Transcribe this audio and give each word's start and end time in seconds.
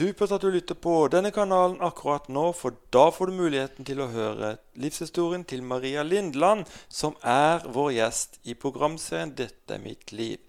Supert 0.00 0.32
at 0.32 0.40
du 0.40 0.48
lytter 0.48 0.78
på 0.80 0.94
denne 1.12 1.28
kanalen 1.28 1.82
akkurat 1.84 2.30
nå, 2.32 2.46
for 2.56 2.72
da 2.94 3.10
får 3.12 3.28
du 3.28 3.34
muligheten 3.36 3.84
til 3.84 3.98
å 4.00 4.06
høre 4.08 4.54
livshistorien 4.80 5.42
til 5.44 5.60
Maria 5.60 6.00
Lindland, 6.06 6.64
som 6.88 7.18
er 7.20 7.66
vår 7.68 7.90
gjest 7.98 8.38
i 8.48 8.54
programserien 8.56 9.34
'Dette 9.36 9.76
er 9.76 9.82
mitt 9.84 10.14
liv'. 10.16 10.40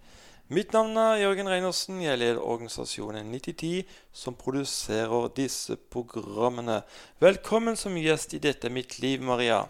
Mitt 0.48 0.72
navn 0.72 0.96
er 0.96 1.20
Jørgen 1.26 1.52
Reinersen. 1.52 2.00
Jeg 2.00 2.22
leder 2.22 2.40
organisasjonen 2.40 3.28
9010, 3.28 3.84
som 4.14 4.40
produserer 4.40 5.28
disse 5.36 5.76
programmene. 5.76 6.84
Velkommen 7.20 7.76
som 7.76 8.00
gjest 8.00 8.34
i 8.34 8.40
'Dette 8.40 8.72
er 8.72 8.78
mitt 8.80 9.00
liv', 9.04 9.20
Maria. 9.20 9.66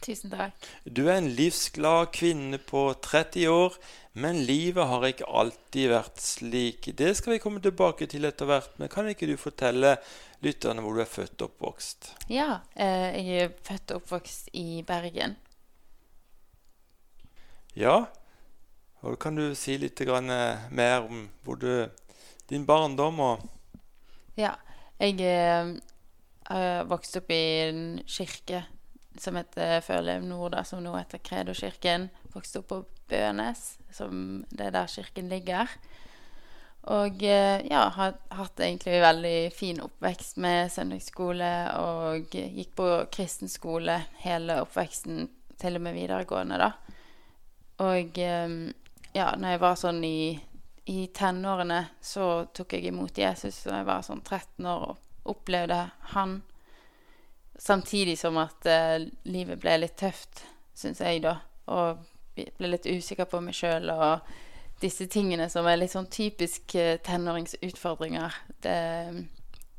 Tusen 0.00 0.30
takk. 0.30 0.54
Du 0.86 1.08
er 1.08 1.18
en 1.18 1.28
livsglad 1.28 2.06
kvinne 2.16 2.58
på 2.58 2.86
30 3.04 3.48
år, 3.52 3.74
men 4.12 4.40
livet 4.42 4.88
har 4.90 5.04
ikke 5.06 5.28
alltid 5.28 5.92
vært 5.92 6.22
slik. 6.22 6.88
Det 6.98 7.12
skal 7.14 7.36
vi 7.36 7.42
komme 7.42 7.62
tilbake 7.62 8.08
til 8.10 8.26
etter 8.26 8.48
hvert, 8.50 8.72
men 8.80 8.90
kan 8.90 9.06
ikke 9.06 9.28
du 9.30 9.36
fortelle 9.38 9.94
lytterne 10.42 10.82
hvor 10.82 10.96
du 10.96 11.02
er 11.04 11.10
født 11.10 11.44
og 11.44 11.52
oppvokst? 11.52 12.10
Ja, 12.32 12.64
eh, 12.74 13.20
jeg 13.20 13.44
er 13.44 13.52
født 13.66 13.94
og 13.94 14.02
oppvokst 14.02 14.50
i 14.58 14.82
Bergen. 14.86 15.36
Ja, 17.78 18.08
og 19.06 19.16
kan 19.22 19.38
du 19.38 19.54
si 19.54 19.78
litt 19.78 20.00
eh, 20.02 20.66
mer 20.74 21.06
om 21.06 21.28
hvor 21.44 21.60
du, 21.60 21.86
din 22.50 22.66
barndom 22.66 23.20
og 23.20 23.46
Ja, 24.36 24.56
jeg 24.98 25.20
eh, 25.22 25.76
har 26.50 26.84
vokst 26.90 27.16
opp 27.20 27.30
i 27.30 27.42
en 27.68 28.00
kirke 28.08 28.64
som 29.20 29.36
heter 29.36 29.80
Førlev 29.84 30.24
Nord, 30.24 30.54
da, 30.56 30.64
som 30.64 30.82
nå 30.82 30.94
heter 30.96 31.22
Kredokirken. 31.22 32.08
Vokste 32.34 32.62
opp 32.62 32.68
på 32.70 32.78
Bønes, 33.10 33.74
som 33.92 34.44
det 34.50 34.70
er 34.70 34.76
der 34.78 34.90
kirken 34.90 35.30
ligger. 35.32 35.70
Og 36.88 37.22
eh, 37.22 37.66
ja, 37.68 37.82
har 37.92 38.14
hatt 38.38 38.60
egentlig 38.60 39.02
veldig 39.02 39.52
fin 39.52 39.82
oppvekst 39.84 40.38
med 40.40 40.70
søndagsskole 40.72 41.50
og 41.76 42.32
gikk 42.32 42.72
på 42.78 42.88
kristen 43.12 43.52
skole 43.52 43.98
hele 44.24 44.62
oppveksten, 44.64 45.26
til 45.60 45.76
og 45.76 45.84
med 45.84 45.98
videregående, 45.98 46.56
da. 46.56 46.70
Og 47.84 48.16
eh, 48.18 48.54
ja, 49.12 49.32
når 49.36 49.54
jeg 49.54 49.60
var 49.60 49.76
sånn 49.80 50.00
i, 50.08 50.32
i 50.88 51.00
tenårene, 51.14 51.82
så 52.00 52.46
tok 52.56 52.78
jeg 52.78 52.88
imot 52.88 53.18
Jesus 53.20 53.60
da 53.66 53.82
jeg 53.82 53.90
var 53.90 54.06
sånn 54.06 54.24
13 54.24 54.70
år 54.70 54.86
og 54.92 55.34
opplevde 55.34 55.84
han 56.14 56.40
Samtidig 57.60 58.14
som 58.16 58.38
at 58.40 58.64
eh, 58.64 59.02
livet 59.28 59.60
ble 59.60 59.74
litt 59.82 59.98
tøft, 60.00 60.46
syns 60.72 61.02
jeg, 61.04 61.18
da. 61.20 61.34
Og 61.68 61.98
ble 62.58 62.72
litt 62.72 62.88
usikker 62.88 63.28
på 63.30 63.40
meg 63.44 63.56
sjøl 63.56 63.90
og 63.92 64.30
disse 64.80 65.06
tingene 65.12 65.48
som 65.52 65.66
er 65.68 65.78
litt 65.80 65.92
sånn 65.92 66.08
typisk 66.12 66.74
eh, 66.78 66.96
tenåringsutfordringer. 67.04 68.36
Det 68.64 68.76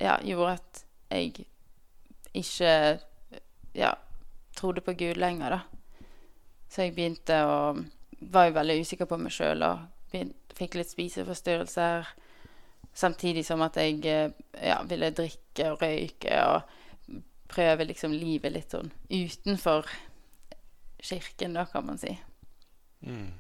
ja, 0.02 0.18
gjorde 0.26 0.58
at 0.60 0.84
jeg 1.12 1.46
ikke 2.38 2.74
ja, 3.78 3.96
trodde 4.58 4.84
på 4.86 4.94
Gud 4.98 5.18
lenger, 5.18 5.58
da. 5.58 5.62
Så 6.72 6.86
jeg 6.86 6.96
begynte 6.96 7.42
å 7.46 7.58
Var 8.22 8.46
jo 8.48 8.54
veldig 8.54 8.76
usikker 8.86 9.08
på 9.10 9.18
meg 9.18 9.34
sjøl 9.34 9.64
og 9.66 9.80
begynte, 10.12 10.54
fikk 10.54 10.76
litt 10.78 10.92
spiseforstyrrelser. 10.92 12.06
Samtidig 12.94 13.42
som 13.48 13.64
at 13.66 13.80
jeg 13.82 13.98
eh, 14.06 14.36
ja, 14.62 14.76
ville 14.86 15.10
drikke 15.10 15.72
og 15.72 15.82
røyke 15.82 16.38
og 16.46 17.24
prøve 17.50 17.88
liksom 17.90 18.14
livet 18.14 18.54
litt 18.54 18.76
sånn 18.76 18.92
utenfor 19.10 19.90
kirken, 21.02 21.58
da, 21.58 21.66
kan 21.66 21.88
man 21.88 21.98
si. 21.98 22.14
Mm. 23.02 23.32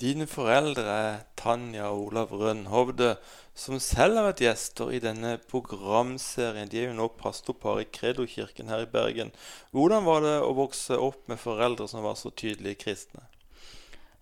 Dine 0.00 0.26
foreldre 0.30 0.84
er 0.86 1.16
Tanja 1.38 1.88
og 1.90 2.10
Olav 2.10 2.30
Rønhovde, 2.30 3.16
som 3.58 3.80
selv 3.82 4.20
har 4.20 4.28
vært 4.28 4.42
gjester 4.44 4.92
i 4.94 5.00
denne 5.02 5.32
programserien. 5.50 6.70
De 6.70 6.78
er 6.78 6.88
jo 6.88 6.98
nå 6.98 7.08
pastorpar 7.18 7.82
i 7.82 7.88
Kredokirken 7.90 8.70
her 8.70 8.84
i 8.84 8.90
Bergen. 8.90 9.32
Hvordan 9.74 10.06
var 10.06 10.22
det 10.22 10.36
å 10.46 10.54
vokse 10.54 10.94
opp 10.94 11.26
med 11.28 11.42
foreldre 11.42 11.88
som 11.90 12.06
var 12.06 12.14
så 12.20 12.30
tydelige 12.30 12.78
kristne? 12.84 13.26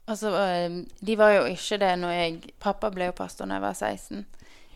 Altså, 0.08 0.32
eh, 0.40 0.70
De 1.00 1.16
var 1.20 1.36
jo 1.36 1.44
ikke 1.52 1.78
det 1.78 1.92
når 2.00 2.16
jeg 2.16 2.54
Pappa 2.60 2.90
ble 2.90 3.10
jo 3.10 3.18
pastor 3.20 3.46
da 3.46 3.58
jeg 3.58 3.66
var 3.66 3.76
16. 3.76 4.24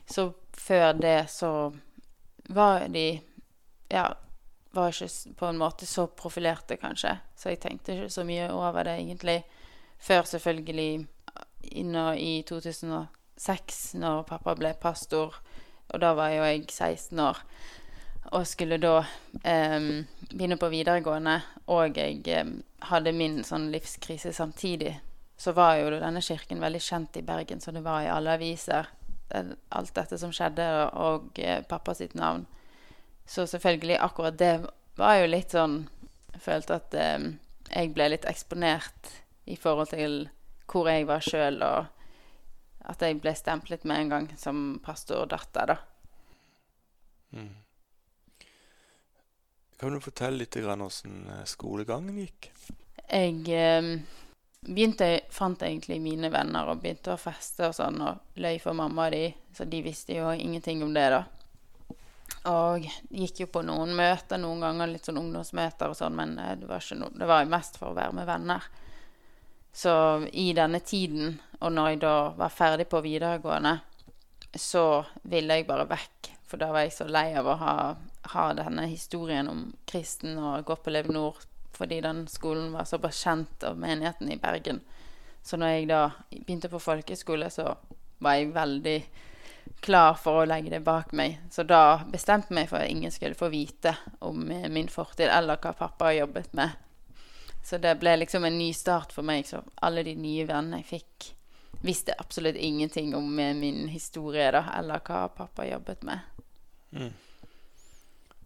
Så 0.06 0.32
før 0.52 0.92
det 0.92 1.30
så 1.30 1.72
var 2.52 2.88
de 2.92 3.20
ja, 3.88 4.12
var 4.72 4.92
ikke 4.92 5.34
på 5.38 5.48
en 5.48 5.60
måte 5.60 5.86
så 5.86 6.06
profilerte, 6.06 6.76
kanskje. 6.80 7.16
Så 7.36 7.52
jeg 7.52 7.60
tenkte 7.60 7.96
ikke 7.96 8.10
så 8.12 8.24
mye 8.24 8.48
over 8.52 8.88
det 8.88 8.98
egentlig 9.00 9.42
før 10.02 10.26
selvfølgelig 10.26 11.06
inne 11.78 12.06
i 12.18 12.42
2006, 12.48 13.94
når 14.02 14.26
pappa 14.28 14.56
ble 14.58 14.74
pastor. 14.80 15.38
Og 15.92 16.00
da 16.00 16.12
var 16.16 16.32
jo 16.32 16.44
jeg 16.48 16.66
16 16.70 17.20
år 17.20 17.44
og 18.32 18.46
skulle 18.46 18.78
da 18.80 19.02
eh, 19.44 20.04
begynne 20.30 20.56
på 20.56 20.70
videregående. 20.72 21.36
Og 21.74 21.98
jeg 21.98 22.22
eh, 22.30 22.52
hadde 22.88 23.14
min 23.16 23.42
sånn 23.44 23.70
livskrise 23.72 24.32
samtidig. 24.32 24.94
Så 25.36 25.54
var 25.56 25.76
jo 25.80 25.90
denne 25.92 26.22
kirken 26.22 26.62
veldig 26.62 26.80
kjent 26.80 27.18
i 27.18 27.24
Bergen, 27.26 27.60
så 27.60 27.74
det 27.74 27.82
var 27.84 28.04
i 28.04 28.10
alle 28.12 28.36
aviser. 28.38 28.88
Alt 29.32 29.94
dette 29.96 30.18
som 30.20 30.32
skjedde, 30.32 30.64
og, 30.84 30.96
og 31.02 31.42
eh, 31.42 31.60
pappa 31.68 31.96
sitt 31.98 32.14
navn. 32.18 32.46
Så 33.26 33.46
selvfølgelig, 33.46 33.98
akkurat 34.02 34.38
det 34.38 34.52
var 34.98 35.16
jo 35.20 35.30
litt 35.30 35.54
sånn 35.54 35.86
Jeg 36.32 36.40
følte 36.44 36.76
at 36.80 36.94
eh, 36.98 37.26
jeg 37.72 37.92
ble 37.94 38.08
litt 38.12 38.26
eksponert 38.28 39.10
i 39.48 39.56
forhold 39.56 39.92
til 39.92 40.24
hvor 40.72 40.88
jeg 40.88 41.04
var 41.08 41.24
sjøl, 41.24 41.60
og 41.62 42.88
at 42.88 43.02
jeg 43.04 43.18
ble 43.20 43.34
stemplet 43.36 43.84
med 43.84 44.04
en 44.04 44.12
gang 44.12 44.28
som 44.40 44.62
pastordatter, 44.84 45.74
da. 45.74 45.76
Mm. 47.36 47.52
Kan 49.80 49.96
du 49.96 50.00
fortelle 50.00 50.44
litt 50.44 50.56
om 50.56 50.84
hvordan 50.86 51.22
eh, 51.34 51.44
skolegangen 51.48 52.18
gikk? 52.22 52.50
Jeg 53.08 53.44
eh, 53.52 53.92
begynte, 54.62 55.08
fant 55.34 55.62
egentlig 55.66 56.00
mine 56.00 56.30
venner 56.32 56.70
og 56.70 56.82
begynte 56.82 57.14
å 57.14 57.20
feste 57.20 57.68
og 57.68 57.76
sånn, 57.76 58.00
og 58.00 58.40
løy 58.40 58.60
for 58.62 58.78
mamma 58.78 59.08
og 59.08 59.16
de, 59.16 59.24
så 59.56 59.66
de 59.68 59.82
visste 59.84 60.16
jo 60.16 60.30
ingenting 60.32 60.84
om 60.86 60.94
det, 60.94 61.08
da. 61.12 61.24
Og 62.50 62.86
gikk 63.14 63.44
jo 63.44 63.48
på 63.54 63.62
noen 63.62 63.92
møter 63.94 64.40
noen 64.42 64.64
ganger, 64.64 64.90
litt 64.90 65.06
sånn 65.06 65.20
ungdomsmøter 65.20 65.92
og 65.92 65.98
sånn, 65.98 66.16
men 66.18 66.34
eh, 66.42 66.56
det 66.58 66.66
var, 66.66 66.82
no, 66.98 67.10
det 67.14 67.28
var 67.30 67.50
mest 67.50 67.78
for 67.78 67.92
å 67.92 67.98
være 67.98 68.16
med 68.18 68.26
venner. 68.26 68.66
Så 69.72 69.92
i 70.32 70.50
denne 70.52 70.82
tiden, 70.84 71.38
og 71.60 71.72
når 71.72 71.92
jeg 71.92 72.02
da 72.02 72.16
var 72.36 72.52
ferdig 72.52 72.88
på 72.90 73.00
videregående, 73.04 73.78
så 74.58 75.04
ville 75.22 75.56
jeg 75.56 75.68
bare 75.70 75.88
vekk. 75.88 76.32
For 76.50 76.60
da 76.60 76.68
var 76.74 76.84
jeg 76.84 76.96
så 76.98 77.06
lei 77.08 77.30
av 77.38 77.46
å 77.48 77.56
ha, 77.62 77.76
ha 78.34 78.46
denne 78.58 78.84
historien 78.90 79.48
om 79.48 79.62
kristen 79.88 80.36
og 80.36 80.66
gå 80.68 80.76
på 80.76 80.92
Lev 80.92 81.08
Nord, 81.14 81.38
fordi 81.72 82.02
den 82.04 82.26
skolen 82.28 82.74
var 82.74 82.84
såpass 82.90 83.22
kjent 83.22 83.64
av 83.64 83.78
menigheten 83.80 84.28
i 84.34 84.40
Bergen. 84.40 84.82
Så 85.42 85.56
når 85.56 85.72
jeg 85.72 85.88
da 85.88 86.02
begynte 86.28 86.68
på 86.70 86.82
folkeskole, 86.82 87.48
så 87.50 87.70
var 88.22 88.36
jeg 88.36 88.52
veldig 88.54 88.98
klar 89.82 90.14
for 90.14 90.42
å 90.42 90.46
legge 90.46 90.70
det 90.70 90.80
bak 90.86 91.12
meg. 91.12 91.40
Så 91.50 91.64
da 91.66 92.02
bestemte 92.10 92.52
jeg 92.52 92.60
meg 92.60 92.70
for 92.70 92.82
at 92.82 92.90
ingen 92.90 93.10
skulle 93.10 93.38
få 93.38 93.50
vite 93.52 93.96
om 94.22 94.44
min 94.46 94.90
fortid 94.90 95.30
eller 95.30 95.60
hva 95.62 95.74
pappa 95.76 96.10
har 96.10 96.22
jobbet 96.22 96.52
med. 96.58 96.78
Så 97.64 97.78
det 97.78 97.94
ble 98.00 98.16
liksom 98.16 98.44
en 98.44 98.58
ny 98.58 98.72
start 98.74 99.12
for 99.14 99.26
meg. 99.26 99.46
Så 99.46 99.62
alle 99.82 100.04
de 100.06 100.14
nye 100.18 100.46
vennene 100.46 100.82
jeg 100.82 100.88
fikk, 100.90 101.32
visste 101.82 102.14
absolutt 102.18 102.56
ingenting 102.56 103.14
om 103.18 103.28
min 103.34 103.88
historie 103.90 104.50
da, 104.54 104.64
eller 104.78 105.02
hva 105.06 105.26
pappa 105.34 105.66
jobbet 105.66 106.06
med. 106.06 106.30
Mm. 106.92 107.12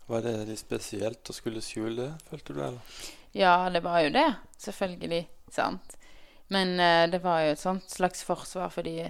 Var 0.07 0.23
det 0.23 0.35
litt 0.47 0.63
spesielt 0.63 1.29
å 1.29 1.35
skulle 1.35 1.61
skjule 1.65 1.97
det, 1.99 2.11
følte 2.31 2.55
du? 2.55 2.61
eller? 2.63 2.99
Ja, 3.37 3.69
det 3.71 3.83
var 3.85 4.01
jo 4.05 4.13
det. 4.15 4.29
Selvfølgelig. 4.63 5.25
Sant. 5.53 5.97
Men 6.49 6.77
uh, 6.79 7.11
det 7.11 7.21
var 7.25 7.43
jo 7.43 7.55
et 7.57 7.61
sånt 7.61 7.91
slags 7.91 8.23
forsvar 8.25 8.71
fordi 8.71 9.01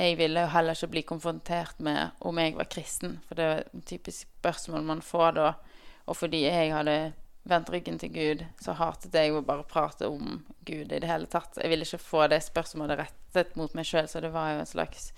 jeg 0.00 0.16
ville 0.16 0.44
jo 0.46 0.52
heller 0.54 0.76
ikke 0.76 0.92
bli 0.94 1.02
konfrontert 1.04 1.80
med 1.84 2.14
om 2.24 2.38
jeg 2.40 2.54
var 2.56 2.68
kristen, 2.72 3.18
for 3.28 3.36
det 3.36 3.46
er 3.46 3.58
et 3.60 3.82
typisk 3.86 4.28
spørsmål 4.40 4.86
man 4.88 5.02
får 5.04 5.34
da. 5.36 5.50
Og 6.08 6.16
fordi 6.16 6.44
jeg 6.46 6.72
hadde 6.72 7.12
vendt 7.50 7.70
ryggen 7.72 7.98
til 8.00 8.12
Gud, 8.14 8.44
så 8.60 8.72
hatet 8.78 9.14
jeg 9.16 9.34
å 9.34 9.42
bare 9.44 9.66
prate 9.68 10.08
om 10.08 10.40
Gud 10.64 10.92
i 10.92 11.00
det 11.00 11.08
hele 11.08 11.28
tatt. 11.30 11.58
Jeg 11.60 11.72
ville 11.72 11.84
ikke 11.84 12.00
få 12.00 12.26
det 12.32 12.40
spørsmålet 12.46 13.02
rettet 13.02 13.56
mot 13.60 13.74
meg 13.76 13.88
sjøl, 13.88 14.08
så 14.08 14.22
det 14.24 14.32
var 14.32 14.54
jo 14.54 14.62
en 14.62 14.70
slags 14.70 15.10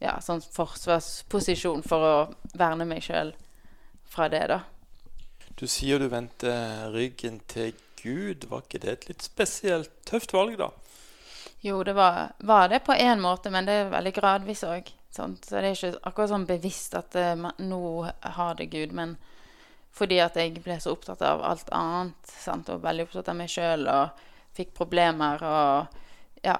ja, 0.00 0.16
sånn 0.24 0.40
forsvarsposisjon 0.44 1.84
for 1.84 2.04
å 2.04 2.14
verne 2.56 2.88
meg 2.88 3.04
sjøl 3.04 3.34
fra 4.10 4.28
det, 4.32 4.46
da. 4.52 4.62
Du 5.60 5.66
sier 5.68 6.00
du 6.00 6.08
vendte 6.12 6.52
ryggen 6.94 7.40
til 7.50 7.74
Gud. 8.00 8.46
Var 8.48 8.64
ikke 8.64 8.80
det 8.80 8.92
et 8.94 9.08
litt 9.10 9.24
spesielt 9.26 9.92
tøft 10.08 10.32
valg, 10.32 10.56
da? 10.60 10.70
Jo, 11.60 11.82
det 11.84 11.92
var, 11.92 12.32
var 12.38 12.68
det 12.72 12.80
på 12.86 12.96
én 12.96 13.20
måte, 13.20 13.50
men 13.52 13.66
det 13.68 13.76
er 13.76 13.92
veldig 13.92 14.14
gradvis 14.16 14.64
òg. 14.64 14.88
Så 15.10 15.26
det 15.50 15.58
er 15.58 15.72
ikke 15.72 15.92
akkurat 16.06 16.30
sånn 16.30 16.46
bevisst 16.48 16.94
at 16.96 17.16
uh, 17.18 17.48
nå 17.58 17.82
har 18.36 18.56
det 18.56 18.70
Gud, 18.72 18.94
men 18.96 19.16
fordi 19.90 20.20
at 20.22 20.38
jeg 20.38 20.62
ble 20.62 20.78
så 20.80 20.94
opptatt 20.94 21.22
av 21.26 21.42
alt 21.44 21.68
annet, 21.74 22.30
sant? 22.30 22.70
og 22.70 22.84
veldig 22.84 23.08
opptatt 23.08 23.32
av 23.32 23.36
meg 23.36 23.50
sjøl 23.50 23.88
og 23.90 24.26
fikk 24.54 24.72
problemer 24.78 25.42
og 25.46 26.44
ja 26.46 26.56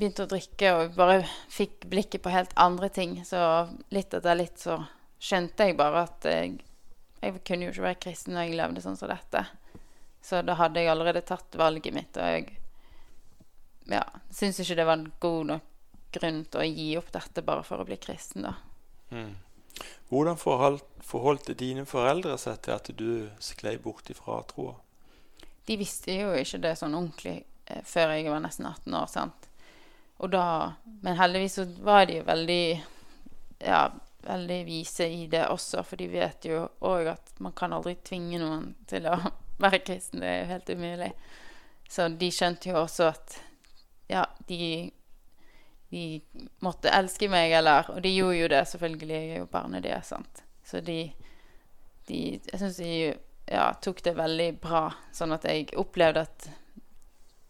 begynte 0.00 0.24
å 0.24 0.30
drikke 0.30 0.72
og 0.74 0.94
bare 0.96 1.20
fikk 1.52 1.84
blikket 1.92 2.22
på 2.24 2.32
helt 2.32 2.52
andre 2.60 2.88
ting, 2.92 3.18
så 3.24 3.68
litt 3.92 4.14
etter 4.16 4.38
litt 4.38 4.60
så 4.62 4.78
skjønte 5.20 5.68
jeg 5.68 5.76
bare 5.76 6.06
at 6.06 6.28
jeg, 6.28 6.54
jeg 7.20 7.42
kunne 7.44 7.66
jo 7.66 7.74
ikke 7.74 7.86
være 7.88 8.00
kristen 8.06 8.36
når 8.36 8.48
jeg 8.48 8.56
levde 8.60 8.84
sånn 8.84 8.96
som 8.96 9.10
dette. 9.10 9.44
Så 10.24 10.40
da 10.44 10.56
hadde 10.56 10.80
jeg 10.80 10.92
allerede 10.92 11.24
tatt 11.28 11.56
valget 11.60 11.96
mitt, 11.96 12.16
og 12.16 12.32
jeg 12.32 12.48
ja, 13.88 14.04
syns 14.30 14.60
ikke 14.60 14.76
det 14.78 14.86
var 14.88 14.98
en 14.98 15.12
god 15.22 15.52
nok 15.52 15.66
grunn 16.10 16.42
til 16.50 16.60
å 16.60 16.66
gi 16.66 16.88
opp 16.98 17.12
dette 17.14 17.44
bare 17.46 17.62
for 17.66 17.82
å 17.82 17.86
bli 17.86 17.96
kristen, 18.02 18.48
da. 18.48 18.56
Mm. 19.14 19.36
Hvordan 20.10 20.38
forhold, 20.38 20.82
forholdt 21.06 21.52
dine 21.58 21.86
foreldre 21.86 22.36
seg 22.38 22.58
til 22.64 22.74
at 22.74 22.90
du 22.98 23.12
sklei 23.42 23.76
bort 23.78 24.10
ifra 24.10 24.40
troa? 24.50 24.74
De 25.66 25.76
visste 25.78 26.16
jo 26.16 26.32
ikke 26.34 26.60
det 26.64 26.74
sånn 26.80 26.96
ordentlig 26.98 27.36
eh, 27.70 27.82
før 27.86 28.16
jeg 28.16 28.30
var 28.32 28.42
nesten 28.42 28.66
18 28.66 28.96
år. 28.98 29.06
sant? 29.10 29.48
Og 30.20 30.32
da, 30.34 30.74
Men 31.02 31.16
heldigvis 31.16 31.60
så 31.60 31.66
var 31.86 32.10
de 32.10 32.18
jo 32.18 32.26
veldig 32.26 32.64
ja, 33.60 33.84
veldig 34.22 34.64
vise 34.64 35.06
i 35.08 35.26
det 35.26 35.46
også, 35.48 35.84
for 35.84 36.00
de 36.00 36.08
vet 36.10 36.44
jo 36.48 36.64
òg 36.86 37.12
at 37.14 37.32
man 37.40 37.54
kan 37.56 37.72
aldri 37.72 37.96
tvinge 38.04 38.40
noen 38.40 38.72
til 38.90 39.08
å 39.08 39.16
være 39.62 39.82
kristen. 39.84 40.20
Det 40.20 40.28
er 40.28 40.42
jo 40.42 40.50
helt 40.54 40.74
umulig. 40.74 41.12
Så 41.90 42.08
de 42.08 42.30
skjønte 42.32 42.70
jo 42.70 42.80
også 42.82 43.10
at 43.10 43.38
ja, 44.10 44.26
de 44.48 44.90
de 45.90 46.20
måtte 46.62 46.90
elske 46.94 47.28
meg, 47.30 47.52
eller 47.58 47.88
Og 47.90 48.02
de 48.02 48.12
gjorde 48.14 48.38
jo 48.38 48.48
det, 48.52 48.62
selvfølgelig. 48.70 49.16
Jeg 49.16 49.30
er 49.34 49.42
jo 49.42 49.50
barnet 49.50 49.82
deres, 49.82 50.12
sant. 50.12 50.44
Så 50.64 50.80
de, 50.86 51.12
de 52.06 52.20
Jeg 52.38 52.60
syns 52.60 52.78
de 52.78 52.92
ja, 53.50 53.72
tok 53.82 54.02
det 54.06 54.14
veldig 54.14 54.52
bra, 54.62 54.84
sånn 55.10 55.34
at 55.34 55.44
jeg 55.48 55.72
opplevde 55.80 56.22
at 56.22 56.44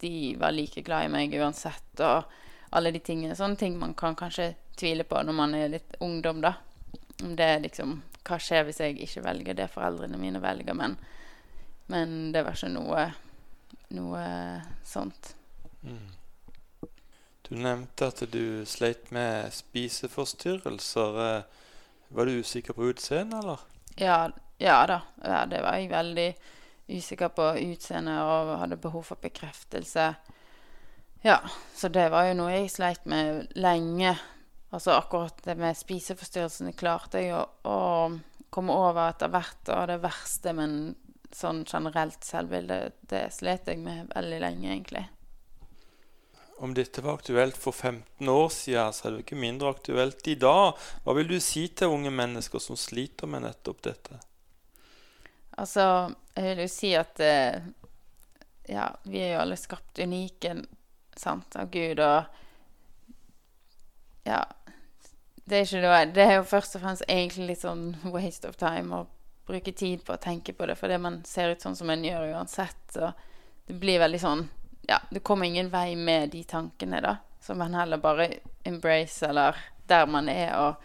de 0.01 0.33
var 0.41 0.55
like 0.55 0.81
glad 0.81 1.05
i 1.05 1.11
meg 1.13 1.35
uansett, 1.37 2.01
og 2.01 2.25
alle 2.73 2.89
de 2.95 3.01
tingene. 3.05 3.35
Sånne 3.37 3.59
ting 3.59 3.75
man 3.77 3.93
kan 3.93 4.17
kanskje 4.17 4.55
tvile 4.79 5.05
på 5.05 5.21
når 5.21 5.37
man 5.37 5.53
er 5.53 5.69
litt 5.75 5.93
ungdom, 6.01 6.41
da. 6.41 6.55
Om 7.21 7.35
det 7.37 7.45
er 7.45 7.61
liksom 7.67 7.99
Hva 8.25 8.39
skjer 8.41 8.65
hvis 8.65 8.79
jeg 8.81 8.97
ikke 9.01 9.21
velger 9.25 9.57
det 9.57 9.69
foreldrene 9.73 10.17
mine 10.17 10.41
velger? 10.41 10.73
Men, 10.77 10.95
men 11.89 12.31
det 12.33 12.41
var 12.47 12.57
ikke 12.57 12.73
noe, 12.73 13.05
noe 13.97 14.25
sånt. 14.85 15.35
Mm. 15.85 16.20
Du 17.51 17.57
nevnte 17.59 18.07
at 18.07 18.21
du 18.31 18.63
sleit 18.63 19.09
med 19.11 19.51
spiseforstyrrelser. 19.51 21.17
Eh, 21.19 21.41
var 22.15 22.25
du 22.25 22.37
usikker 22.39 22.77
på 22.77 22.87
utseendet, 22.93 23.43
eller? 23.43 23.59
Ja, 23.99 24.29
ja 24.57 24.77
da. 24.87 25.01
Ja, 25.19 25.41
det 25.51 25.59
var 25.65 25.75
jeg 25.75 25.89
veldig 25.91 26.29
usikker 26.87 27.33
på 27.35 27.49
utseendet 27.59 28.23
og 28.23 28.53
hadde 28.63 28.79
behov 28.79 29.03
for 29.09 29.19
bekreftelse. 29.19 30.07
Ja, 31.27 31.41
så 31.75 31.91
det 31.91 32.07
var 32.15 32.29
jo 32.29 32.39
noe 32.39 32.55
jeg 32.55 32.71
sleit 32.71 33.03
med 33.03 33.51
lenge. 33.59 34.15
Altså 34.71 34.95
akkurat 34.95 35.43
det 35.43 35.59
med 35.59 35.75
spiseforstyrrelsene 35.75 36.71
klarte 36.71 37.19
jeg 37.19 37.35
å, 37.35 37.45
å 37.67 38.47
komme 38.47 38.79
over 38.79 39.09
etter 39.09 39.27
hvert. 39.27 39.65
Og 39.75 39.89
det 39.91 39.99
verste, 40.07 40.55
men 40.55 40.93
sånn 41.35 41.65
generelt 41.67 42.23
selvbilde, 42.23 42.85
det 43.11 43.27
slet 43.35 43.67
jeg 43.67 43.83
med 43.83 44.07
veldig 44.15 44.47
lenge, 44.47 44.71
egentlig 44.71 45.09
om 46.61 46.73
dette 46.77 47.01
var 47.01 47.17
aktuelt 47.17 47.57
for 47.57 47.71
15 47.73 48.29
år 48.29 48.49
siden, 48.53 48.93
så 48.93 49.07
er 49.07 49.15
det 49.15 49.23
ikke 49.25 49.39
mindre 49.39 49.71
aktuelt 49.73 50.27
i 50.29 50.35
dag. 50.39 50.77
Hva 51.03 51.15
vil 51.17 51.31
du 51.31 51.39
si 51.41 51.67
til 51.73 51.93
unge 51.95 52.11
mennesker 52.13 52.61
som 52.61 52.77
sliter 52.77 53.29
med 53.29 53.45
nettopp 53.47 53.81
dette? 53.87 54.19
Altså, 55.57 56.13
jeg 56.35 56.45
vil 56.47 56.63
jo 56.63 56.69
si 56.71 56.93
at 56.97 57.19
eh, 57.25 57.65
ja, 58.71 58.87
vi 59.03 59.23
er 59.25 59.35
jo 59.35 59.41
alle 59.41 59.57
skapt 59.59 59.99
unike 59.99 60.53
sant, 61.17 61.57
av 61.59 61.73
Gud, 61.73 61.99
og 61.99 62.23
ja 64.29 64.43
det 65.51 65.57
er, 65.57 65.65
ikke 65.65 65.81
noe, 65.83 66.03
det 66.15 66.23
er 66.23 66.35
jo 66.37 66.47
først 66.47 66.77
og 66.77 66.83
fremst 66.85 67.03
egentlig 67.09 67.49
litt 67.49 67.63
sånn 67.63 67.89
waste 68.13 68.47
of 68.47 68.55
time 68.61 69.01
å 69.01 69.07
bruke 69.49 69.73
tid 69.75 70.05
på 70.07 70.15
å 70.15 70.21
tenke 70.21 70.53
på 70.55 70.67
det, 70.69 70.77
fordi 70.79 70.99
man 71.01 71.19
ser 71.27 71.51
ut 71.51 71.63
sånn 71.63 71.75
som 71.75 71.89
man 71.91 72.05
gjør 72.05 72.29
uansett. 72.37 72.95
Og 72.95 73.11
det 73.67 73.75
blir 73.81 73.99
veldig 73.99 74.21
sånn 74.21 74.45
ja, 74.87 75.01
det 75.09 75.19
kommer 75.19 75.45
ingen 75.45 75.69
vei 75.69 75.95
med 75.95 76.29
de 76.29 76.43
tankene, 76.43 77.01
da. 77.01 77.17
Så 77.41 77.55
man 77.55 77.73
heller 77.73 77.97
bare 77.97 78.33
embrace, 78.63 79.25
eller 79.25 79.55
der 79.87 80.07
man 80.07 80.29
er, 80.29 80.55
og 80.57 80.75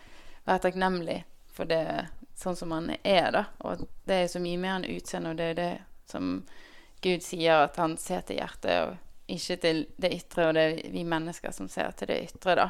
være 0.45 0.59
takknemlig 0.59 1.25
for 1.53 1.69
det 1.69 2.09
sånn 2.37 2.57
som 2.57 2.73
man 2.73 2.91
er, 3.03 3.31
da. 3.33 3.45
Og 3.59 3.87
det 4.05 4.23
er 4.23 4.31
så 4.31 4.41
mye 4.43 4.61
mer 4.61 4.79
enn 4.79 4.89
utseende, 4.97 5.33
og 5.33 5.41
det 5.41 5.51
er 5.53 5.59
det 5.61 5.73
som 6.11 6.41
Gud 7.03 7.25
sier, 7.25 7.67
at 7.67 7.77
han 7.81 7.97
ser 8.01 8.25
til 8.27 8.41
hjertet, 8.41 8.77
og 8.87 9.33
ikke 9.33 9.57
til 9.63 9.85
det 9.97 10.13
ytre, 10.15 10.49
og 10.49 10.57
det 10.57 10.65
er 10.67 10.93
vi 10.95 11.05
mennesker 11.05 11.55
som 11.55 11.69
ser 11.69 11.93
til 11.97 12.13
det 12.13 12.21
ytre, 12.29 12.57
da. 12.61 12.69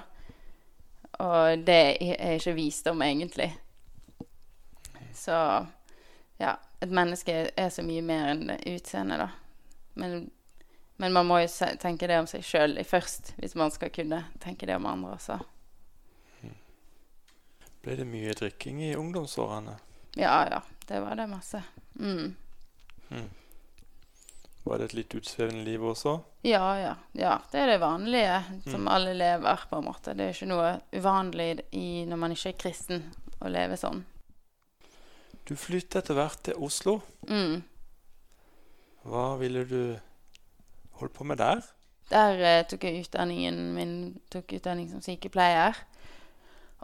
Og 1.24 1.64
det 1.64 1.80
er 2.02 2.36
ikke 2.36 2.56
visdom, 2.56 3.02
egentlig. 3.02 3.50
Så 5.16 5.36
ja, 6.40 6.56
et 6.80 6.92
menneske 6.92 7.36
er 7.56 7.70
så 7.72 7.84
mye 7.84 8.04
mer 8.04 8.32
enn 8.34 8.50
utseende, 8.60 9.20
da. 9.22 9.30
Men 9.96 10.26
men 10.96 11.12
man 11.12 11.28
må 11.28 11.40
jo 11.42 11.70
tenke 11.80 12.08
det 12.08 12.18
om 12.20 12.28
seg 12.30 12.44
sjøl 12.46 12.78
først, 12.84 13.34
hvis 13.40 13.56
man 13.58 13.72
skal 13.74 13.92
kunne 13.92 14.24
tenke 14.42 14.68
det 14.68 14.78
om 14.78 14.88
andre 14.88 15.16
også. 15.18 15.38
Ble 17.86 17.94
det 18.00 18.06
mye 18.10 18.32
drikking 18.34 18.80
i 18.82 18.96
ungdomsårene? 18.98 19.76
Ja, 20.18 20.40
ja. 20.50 20.62
Det 20.86 21.00
var 21.00 21.14
det 21.16 21.26
masse. 21.30 21.62
Mm. 21.94 22.34
Mm. 23.08 23.28
Var 24.62 24.78
det 24.78 24.84
et 24.84 24.94
litt 24.98 25.14
utsvevende 25.14 25.62
liv 25.62 25.84
også? 25.86 26.16
Ja, 26.42 26.64
ja. 26.80 26.94
ja. 27.12 27.36
Det 27.52 27.60
er 27.62 27.70
det 27.70 27.78
vanlige 27.78 28.40
som 28.64 28.80
mm. 28.80 28.88
alle 28.90 29.12
lever, 29.14 29.62
på 29.70 29.78
en 29.78 29.86
måte. 29.86 30.16
Det 30.18 30.24
er 30.24 30.34
ikke 30.34 30.48
noe 30.50 30.72
uvanlig 30.96 31.48
i, 31.70 32.02
når 32.10 32.20
man 32.24 32.34
ikke 32.34 32.50
er 32.50 32.58
kristen, 32.64 33.06
å 33.38 33.52
leve 33.54 33.78
sånn. 33.78 34.02
Du 35.46 35.54
flyttet 35.54 36.00
etter 36.00 36.18
hvert 36.18 36.42
til 36.48 36.58
Oslo. 36.66 36.96
Mm. 37.30 37.62
Hva 39.06 39.28
ville 39.38 39.62
du 39.70 39.80
holdt 41.00 41.16
på 41.16 41.26
med 41.28 41.40
der? 41.42 41.64
Der 42.10 42.38
eh, 42.38 42.64
tok 42.68 42.86
jeg 42.86 43.04
utdanningen 43.04 43.60
min 43.74 43.94
tok 44.30 44.56
utdanning 44.58 44.88
som 44.90 45.02
sykepleier. 45.02 45.78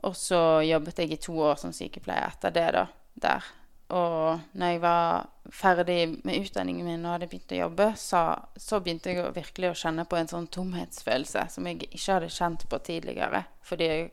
Og 0.02 0.16
så 0.18 0.62
jobbet 0.66 0.98
jeg 0.98 1.14
i 1.14 1.20
to 1.22 1.36
år 1.38 1.60
som 1.60 1.74
sykepleier 1.74 2.32
etter 2.32 2.54
det, 2.54 2.68
da. 2.74 2.86
Der. 3.22 3.50
Og 3.92 4.40
når 4.56 4.72
jeg 4.72 4.80
var 4.80 5.26
ferdig 5.52 5.98
med 6.24 6.46
utdanningen 6.46 6.86
min 6.86 7.04
og 7.04 7.12
hadde 7.12 7.28
begynt 7.28 7.52
å 7.52 7.58
jobbe, 7.60 7.88
så, 8.00 8.22
så 8.56 8.80
begynte 8.80 9.12
jeg 9.12 9.34
virkelig 9.36 9.68
å 9.68 9.78
kjenne 9.82 10.06
på 10.08 10.16
en 10.16 10.30
sånn 10.30 10.48
tomhetsfølelse 10.54 11.44
som 11.52 11.68
jeg 11.68 11.82
ikke 11.90 12.16
hadde 12.16 12.30
kjent 12.32 12.64
på 12.72 12.80
tidligere. 12.88 13.44
Fordi 13.68 13.88
jeg 13.90 14.06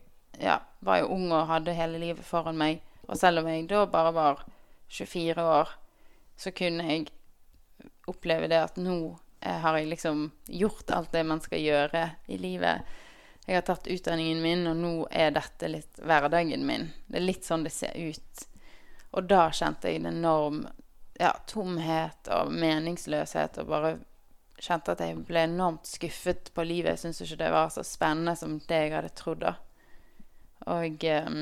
ja, 0.43 0.57
var 0.83 0.99
jo 0.99 1.13
ung 1.15 1.29
og 1.31 1.47
hadde 1.47 1.77
hele 1.77 2.01
livet 2.01 2.27
foran 2.27 2.59
meg. 2.59 2.83
Og 3.07 3.17
selv 3.17 3.41
om 3.41 3.47
jeg 3.49 3.69
da 3.71 3.85
bare 3.89 4.11
var 4.13 4.43
24 4.91 5.47
år, 5.47 5.71
så 6.39 6.51
kunne 6.55 6.85
jeg 6.91 7.07
oppleve 8.09 8.51
det 8.51 8.59
at 8.59 8.77
nå 8.81 8.99
har 9.41 9.77
jeg 9.77 9.87
liksom 9.87 10.31
gjort 10.45 10.91
alt 10.91 11.11
det 11.11 11.23
man 11.23 11.41
skal 11.41 11.61
gjøre 11.61 12.09
i 12.27 12.37
livet. 12.37 12.81
Jeg 13.45 13.55
har 13.55 13.61
tatt 13.65 13.87
utdanningen 13.87 14.41
min, 14.41 14.67
og 14.67 14.75
nå 14.77 14.91
er 15.11 15.31
dette 15.33 15.69
litt 15.71 16.01
hverdagen 16.03 16.65
min. 16.67 16.89
Det 17.07 17.17
er 17.17 17.25
litt 17.25 17.47
sånn 17.47 17.63
det 17.65 17.73
ser 17.73 17.95
ut. 17.97 18.43
Og 19.17 19.25
da 19.25 19.47
kjente 19.55 19.89
jeg 19.89 20.01
en 20.01 20.11
enorm 20.11 20.59
ja, 21.19 21.31
tomhet 21.49 22.29
og 22.35 22.51
meningsløshet, 22.53 23.57
og 23.57 23.71
bare 23.71 23.95
kjente 24.59 24.93
at 24.93 25.01
jeg 25.01 25.23
ble 25.25 25.47
enormt 25.47 25.87
skuffet 25.87 26.51
på 26.53 26.65
livet. 26.67 26.93
Jeg 26.93 27.03
syntes 27.05 27.23
ikke 27.25 27.41
det 27.45 27.53
var 27.55 27.71
så 27.73 27.85
spennende 27.87 28.35
som 28.37 28.59
det 28.69 28.81
jeg 28.83 28.93
hadde 28.93 29.15
trodd. 29.17 29.47
Og 30.69 31.07
um, 31.25 31.39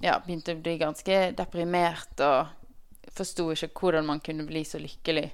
ja, 0.00 0.16
begynte 0.24 0.54
å 0.54 0.62
bli 0.62 0.78
ganske 0.80 1.18
deprimert 1.36 2.24
og 2.24 3.10
forsto 3.14 3.50
ikke 3.52 3.74
hvordan 3.82 4.08
man 4.08 4.22
kunne 4.24 4.46
bli 4.48 4.64
så 4.64 4.80
lykkelig 4.80 5.26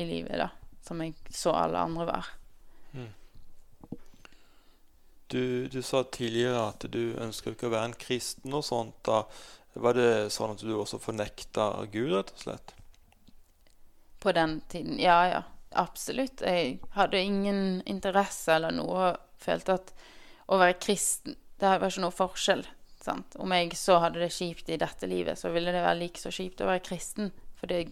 i 0.00 0.08
livet, 0.08 0.40
da 0.40 0.50
som 0.82 1.02
jeg 1.02 1.14
så 1.30 1.54
alle 1.56 1.82
andre 1.82 2.06
være. 2.08 2.38
Mm. 2.92 3.10
Du, 5.32 5.68
du, 5.72 5.80
sa 5.82 6.02
tidligere 6.04 6.66
at 6.68 6.84
du 6.92 7.14
ønsker 7.16 7.54
ikke 7.54 7.70
å 7.70 7.72
være 7.72 7.92
en 7.92 7.98
kristen 7.98 8.52
og 8.52 8.66
sånt. 8.66 8.98
da. 9.08 9.22
Var 9.80 9.96
det 9.96 10.10
sånn 10.34 10.52
at 10.52 10.64
du 10.66 10.74
også 10.76 11.00
fornekta 11.00 11.70
Gud, 11.92 12.12
rett 12.12 12.34
og 12.34 12.42
slett? 12.42 12.74
På 14.20 14.34
den 14.36 14.60
tiden? 14.68 14.98
Ja, 15.00 15.22
ja. 15.30 15.42
Absolutt. 15.72 16.42
Jeg 16.44 16.82
hadde 16.92 17.22
ingen 17.24 17.80
interesse 17.88 18.52
eller 18.58 18.74
noe. 18.76 19.14
Følte 19.40 19.78
at 19.78 19.94
å 20.52 20.58
være 20.60 20.76
kristen 20.82 21.38
Det 21.58 21.70
var 21.80 21.88
ikke 21.88 22.02
noe 22.04 22.14
forskjell. 22.14 22.66
Sant? 23.02 23.36
Om 23.40 23.54
jeg 23.54 23.72
så 23.78 23.96
hadde 24.02 24.20
det 24.22 24.34
kjipt 24.34 24.68
i 24.70 24.78
dette 24.78 25.08
livet, 25.10 25.38
så 25.38 25.50
ville 25.54 25.72
det 25.74 25.82
være 25.82 25.98
like 26.02 26.20
så 26.20 26.30
kjipt 26.34 26.60
å 26.62 26.68
være 26.68 26.84
kristen. 26.86 27.32
For 27.58 27.70
det 27.70 27.86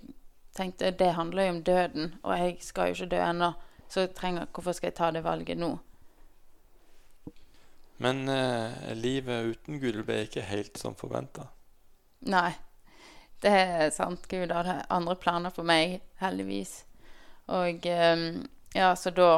tenkte 0.60 0.92
det 0.94 1.12
handler 1.16 1.48
jo 1.48 1.54
om 1.56 1.62
døden, 1.66 2.14
og 2.22 2.34
jeg 2.38 2.56
skal 2.64 2.90
jo 2.90 2.98
ikke 2.98 3.12
dø 3.14 3.20
ennå. 3.24 3.52
Så 3.90 4.06
trenger, 4.14 4.46
hvorfor 4.54 4.76
skal 4.76 4.92
jeg 4.92 4.98
ta 5.00 5.10
det 5.10 5.24
valget 5.24 5.58
nå? 5.58 5.72
Men 8.00 8.28
eh, 8.32 8.92
livet 8.96 9.50
uten 9.50 9.80
Gud 9.82 9.98
ble 10.06 10.22
ikke 10.24 10.46
helt 10.46 10.78
som 10.78 10.94
forventa? 10.96 11.48
Nei, 12.30 12.52
det 13.42 13.50
er 13.50 13.90
sant. 13.92 14.28
Gud 14.30 14.54
hadde 14.54 14.78
andre 14.88 15.16
planer 15.20 15.52
for 15.52 15.66
meg, 15.66 15.98
heldigvis. 16.22 16.84
Og 17.50 17.88
eh, 17.90 18.22
ja, 18.76 18.92
så 18.96 19.10
da 19.16 19.32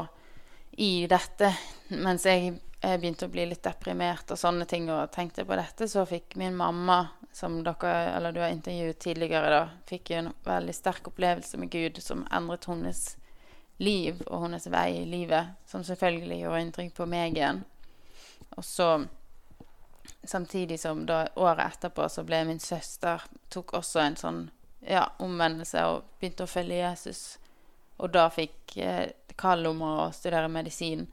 I 0.73 1.07
dette, 1.09 1.49
mens 1.97 2.29
jeg 2.29 2.53
jeg 2.83 2.99
begynte 2.99 3.29
å 3.29 3.31
bli 3.31 3.45
litt 3.47 3.63
deprimert 3.63 4.33
og 4.35 4.39
sånne 4.41 4.67
ting, 4.67 4.89
og 4.91 5.13
tenkte 5.15 5.45
på 5.47 5.59
dette, 5.59 5.87
så 5.91 6.03
fikk 6.09 6.35
min 6.41 6.57
mamma, 6.59 7.05
som 7.33 7.63
dere, 7.65 7.93
eller 8.17 8.33
du 8.33 8.41
har 8.41 8.53
intervjuet 8.53 8.99
tidligere, 8.99 9.51
da, 9.51 9.63
fikk 9.89 10.13
jo 10.13 10.21
en 10.21 10.31
veldig 10.45 10.75
sterk 10.77 11.09
opplevelse 11.09 11.59
med 11.59 11.73
Gud 11.73 12.03
som 12.03 12.27
endret 12.31 12.69
hennes 12.69 13.03
liv 13.81 14.21
og 14.27 14.45
hennes 14.45 14.69
vei 14.71 14.89
i 15.01 15.09
livet, 15.09 15.57
som 15.67 15.85
selvfølgelig 15.85 16.43
gjorde 16.43 16.63
inntrykk 16.67 16.95
på 16.99 17.09
meg 17.09 17.41
igjen. 17.41 17.65
Og 18.57 18.65
så 18.65 18.93
Samtidig 20.25 20.81
som 20.81 21.07
da 21.07 21.29
året 21.35 21.77
etterpå 21.77 22.09
så 22.11 22.23
ble 22.27 22.41
min 22.47 22.61
søster 22.63 23.23
tok 23.51 23.73
også 23.79 24.01
en 24.03 24.17
sånn 24.19 24.41
ja, 24.87 25.05
omvendelse 25.23 25.83
og 25.87 26.05
begynte 26.19 26.47
å 26.47 26.51
følge 26.51 26.79
Jesus. 26.79 27.23
Og 27.99 28.11
da 28.15 28.29
fikk 28.31 28.77
eh, 28.83 29.15
kall 29.39 29.67
om 29.67 29.83
å 29.83 29.95
studere 30.15 30.51
medisin. 30.51 31.09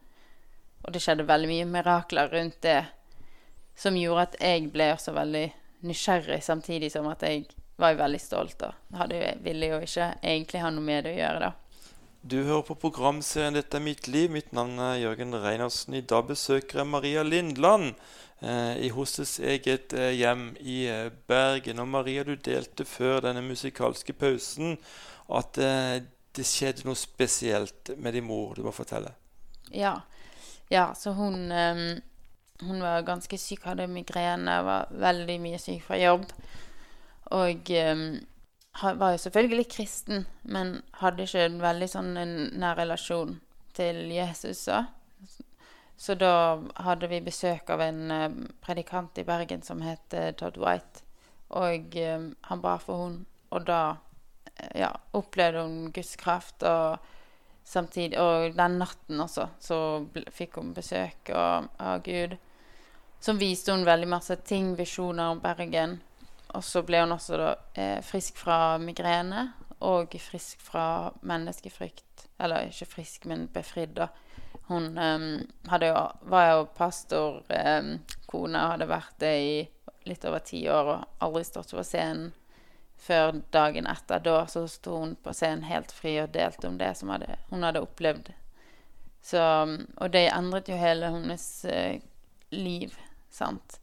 Og 0.82 0.94
det 0.94 1.02
skjedde 1.02 1.26
veldig 1.26 1.50
mye 1.50 1.68
mirakler 1.70 2.30
rundt 2.34 2.60
det 2.66 2.80
som 3.78 3.98
gjorde 3.98 4.28
at 4.28 4.38
jeg 4.42 4.70
ble 4.74 4.90
også 4.94 5.14
veldig 5.16 5.46
nysgjerrig, 5.86 6.42
samtidig 6.44 6.92
som 6.92 7.08
at 7.10 7.24
jeg 7.26 7.46
var 7.80 7.96
veldig 7.96 8.20
stolt 8.20 8.62
og 8.66 8.96
hadde, 8.98 9.34
ville 9.44 9.72
jo 9.72 9.80
ikke 9.84 10.12
egentlig 10.20 10.62
ha 10.62 10.70
noe 10.74 10.84
med 10.84 11.06
det 11.06 11.14
å 11.14 11.20
gjøre. 11.20 11.48
da. 11.48 11.52
Du 12.22 12.42
hører 12.44 12.62
på 12.68 12.74
programserien 12.76 13.54
'Dette 13.54 13.78
er 13.78 13.80
mitt 13.80 14.08
liv'. 14.08 14.30
Mitt 14.30 14.52
navn 14.52 14.78
er 14.78 15.00
Jørgen 15.00 15.32
Reinersen. 15.32 15.94
I 15.94 16.00
dag 16.04 16.26
besøker 16.28 16.78
jeg 16.78 16.86
Maria 16.86 17.22
Lindland 17.22 17.94
eh, 18.42 18.76
i 18.76 18.90
hennes 18.92 19.38
eget 19.40 19.94
eh, 19.96 20.12
hjem 20.12 20.54
i 20.60 20.84
eh, 20.84 21.10
Bergen. 21.26 21.78
Og 21.78 21.88
Maria, 21.88 22.22
du 22.22 22.34
delte 22.34 22.84
før 22.84 23.20
denne 23.24 23.40
musikalske 23.40 24.12
pausen 24.12 24.76
at 25.32 25.58
eh, 25.58 26.02
det 26.36 26.44
skjedde 26.44 26.84
noe 26.84 26.98
spesielt 26.98 27.94
med 27.96 28.12
din 28.12 28.28
mor. 28.28 28.52
Du 28.54 28.62
må 28.62 28.72
fortelle. 28.72 29.14
Ja. 29.72 30.02
ja 30.68 30.90
så 30.94 31.14
hun, 31.16 31.48
um, 31.50 32.00
hun 32.60 32.82
var 32.82 33.06
ganske 33.06 33.38
syk, 33.38 33.64
hadde 33.64 33.88
migrene, 33.90 34.60
var 34.66 34.90
veldig 34.90 35.38
mye 35.42 35.58
syk 35.60 35.84
fra 35.86 35.98
jobb. 36.00 36.26
Og 37.36 37.70
um, 37.70 38.06
var 38.82 39.12
jo 39.14 39.22
selvfølgelig 39.24 39.68
kristen, 39.70 40.26
men 40.42 40.80
hadde 41.00 41.26
ikke 41.26 41.44
en 41.46 41.60
veldig 41.62 41.88
sånn 41.90 42.16
en 42.20 42.34
nær 42.60 42.78
relasjon 42.80 43.38
til 43.76 44.02
Jesus. 44.12 44.66
Så. 44.66 44.82
så 45.96 46.16
da 46.18 46.34
hadde 46.84 47.10
vi 47.10 47.22
besøk 47.24 47.70
av 47.70 47.84
en 47.84 48.02
uh, 48.10 48.28
predikant 48.64 49.18
i 49.18 49.26
Bergen 49.26 49.62
som 49.62 49.82
het 49.86 50.18
Todd 50.40 50.58
White. 50.60 51.06
Og 51.50 51.96
um, 51.96 52.30
han 52.46 52.62
ba 52.62 52.76
for 52.82 53.06
henne, 53.06 53.24
og 53.50 53.66
da 53.66 53.80
ja, 54.76 54.92
opplevde 55.16 55.64
hun 55.64 55.90
Guds 55.94 56.16
kraft. 56.16 56.62
Og 56.62 56.98
samtidig 57.64 58.18
Og 58.18 58.56
den 58.56 58.78
natten 58.78 59.20
også 59.20 59.48
så 59.60 60.06
fikk 60.34 60.56
hun 60.58 60.74
besøk 60.74 61.30
av, 61.34 61.68
av 61.78 62.02
Gud. 62.02 62.36
Som 63.20 63.38
viste 63.38 63.72
hun 63.72 63.84
veldig 63.84 64.08
masse 64.08 64.36
ting, 64.48 64.72
visjoner 64.78 65.34
om 65.34 65.42
Bergen 65.42 65.98
og 66.52 66.64
så 66.64 66.82
ble 66.82 67.02
hun 67.04 67.14
også 67.14 67.38
da 67.38 67.50
eh, 67.78 67.98
frisk 68.02 68.38
fra 68.40 68.78
migrene 68.82 69.50
og 69.86 70.16
frisk 70.20 70.60
fra 70.62 71.10
menneskefrykt. 71.26 72.26
Eller 72.40 72.70
ikke 72.70 72.88
frisk, 72.96 73.26
men 73.30 73.46
befridd, 73.52 73.94
da. 73.96 74.08
Hun 74.70 74.96
um, 74.98 75.28
jo, 75.82 75.94
var 76.30 76.48
jo 76.50 76.66
pastorkone 76.76 78.58
eh, 78.58 78.64
og 78.64 78.74
hadde 78.74 78.90
vært 78.90 79.16
det 79.22 79.32
i 79.38 79.54
litt 80.08 80.24
over 80.26 80.42
ti 80.46 80.62
år 80.70 80.92
og 80.94 81.24
aldri 81.26 81.42
stått 81.46 81.74
på 81.74 81.84
scenen 81.86 82.30
før 83.00 83.40
dagen 83.54 83.88
etter. 83.90 84.22
Da 84.24 84.44
så 84.50 84.66
sto 84.68 84.98
hun 85.02 85.16
på 85.22 85.34
scenen 85.36 85.66
helt 85.68 85.92
fri 85.94 86.16
og 86.22 86.32
delte 86.34 86.68
om 86.68 86.78
det 86.80 86.92
som 86.98 87.12
hadde, 87.14 87.38
hun 87.50 87.66
hadde 87.66 87.82
opplevd. 87.84 88.32
Så, 89.22 89.40
og 90.00 90.12
det 90.12 90.30
endret 90.32 90.70
jo 90.70 90.78
hele 90.80 91.12
hennes 91.12 91.46
eh, 91.68 92.00
liv, 92.50 92.96
sant. 93.30 93.78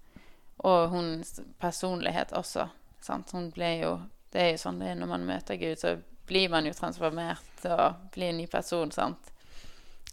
Og 0.65 0.89
hennes 0.91 1.39
personlighet 1.61 2.33
også. 2.37 2.67
Sant? 3.01 3.31
Hun 3.31 3.51
ble 3.53 3.73
jo 3.83 3.97
Det 4.33 4.41
er 4.41 4.49
jo 4.51 4.59
sånn 4.59 4.81
det 4.81 4.89
er 4.91 4.97
når 4.99 5.07
man 5.07 5.25
møter 5.25 5.55
Gud, 5.55 5.79
så 5.79 5.95
blir 6.27 6.49
man 6.51 6.65
jo 6.67 6.73
transformert 6.75 7.63
og 7.71 8.09
blir 8.11 8.29
en 8.29 8.37
ny 8.41 8.47
person. 8.51 8.91
sant? 8.91 9.31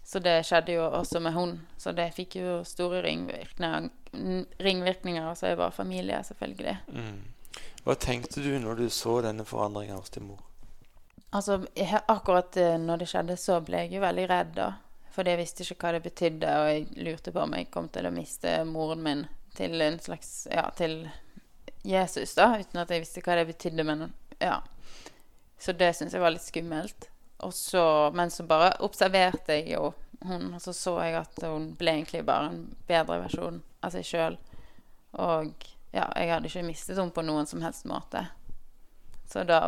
Så 0.05 0.21
det 0.23 0.45
skjedde 0.47 0.77
jo 0.77 0.85
også 0.87 1.21
med 1.21 1.33
hun. 1.35 1.57
Så 1.77 1.93
det 1.93 2.13
fikk 2.15 2.37
jo 2.37 2.61
store 2.65 3.03
ringvirkninger, 3.03 3.89
ringvirkninger 4.63 5.27
også 5.27 5.51
i 5.51 5.59
vår 5.59 5.71
familie, 5.75 6.21
selvfølgelig. 6.25 6.77
Mm. 6.93 7.23
Hva 7.85 7.97
tenkte 8.01 8.41
du 8.45 8.53
når 8.61 8.85
du 8.85 8.91
så 8.91 9.19
denne 9.25 9.45
forandringa 9.45 9.97
hos 9.99 10.13
din 10.15 10.29
mor? 10.29 10.45
Altså, 11.35 11.59
Akkurat 12.07 12.57
eh, 12.57 12.79
når 12.79 13.03
det 13.03 13.09
skjedde, 13.11 13.37
så 13.41 13.59
ble 13.65 13.85
jeg 13.85 13.97
jo 13.97 14.05
veldig 14.05 14.27
redd, 14.31 14.55
da. 14.57 14.69
For 15.15 15.29
jeg 15.29 15.39
visste 15.39 15.63
ikke 15.63 15.87
hva 15.87 15.95
det 15.95 16.05
betydde, 16.09 16.53
og 16.59 16.69
jeg 16.73 17.07
lurte 17.07 17.33
på 17.35 17.43
om 17.45 17.55
jeg 17.55 17.71
kom 17.75 17.89
til 17.95 18.09
å 18.09 18.15
miste 18.15 18.57
moren 18.67 19.03
min 19.05 19.27
til 19.55 19.83
en 19.85 19.99
slags 20.03 20.49
Ja, 20.51 20.67
til 20.75 21.05
Jesus, 21.87 22.35
da, 22.35 22.57
uten 22.59 22.81
at 22.81 22.91
jeg 22.91 23.05
visste 23.05 23.23
hva 23.23 23.37
det 23.39 23.47
betydde, 23.53 23.85
men 23.87 24.09
ja. 24.43 24.59
Så 25.61 25.73
det 25.77 25.93
syns 25.95 26.17
jeg 26.17 26.25
var 26.25 26.35
litt 26.35 26.45
skummelt. 26.45 27.09
Og 27.45 27.55
så, 27.55 28.11
men 28.15 28.33
så 28.33 28.47
bare 28.49 28.73
observerte 28.85 29.59
jeg 29.61 29.75
jo 29.77 29.93
hun, 30.25 30.55
og 30.57 30.63
så 30.63 30.73
så 30.73 30.97
jeg 31.05 31.19
at 31.21 31.43
hun 31.45 31.71
ble 31.79 31.99
egentlig 31.99 32.25
bare 32.25 32.51
en 32.51 32.63
bedre 32.89 33.21
versjon 33.27 33.61
av 33.85 33.93
seg 33.95 34.07
sjøl. 34.09 34.39
Og 35.21 35.53
ja, 35.95 36.09
jeg 36.17 36.31
hadde 36.33 36.51
ikke 36.51 36.67
mistet 36.67 36.99
henne 36.99 37.15
på 37.15 37.25
noen 37.27 37.47
som 37.47 37.63
helst 37.63 37.87
måte. 37.87 38.25
Så 39.31 39.45
da 39.47 39.61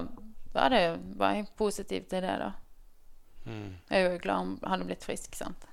var, 0.57 0.73
det, 0.73 0.99
var 1.21 1.37
jeg 1.37 1.51
positiv 1.59 2.09
til 2.11 2.25
det, 2.25 2.39
da. 2.41 2.55
Mm. 3.47 3.79
Jeg 3.89 4.03
er 4.03 4.13
jo 4.13 4.21
glad 4.23 4.43
om 4.43 4.53
han 4.63 4.75
hadde 4.75 4.91
blitt 4.91 5.07
frisk, 5.07 5.35
sant. 5.39 5.67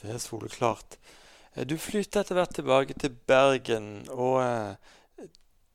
Det 0.00 0.12
er 0.12 0.20
soleklart. 0.20 0.98
Eh, 1.54 1.66
du 1.68 1.76
flytta 1.80 2.22
etter 2.22 2.36
hvert 2.38 2.56
tilbake 2.56 2.96
til 3.00 3.16
Bergen, 3.28 4.06
og 4.12 4.40
eh, 4.42 5.28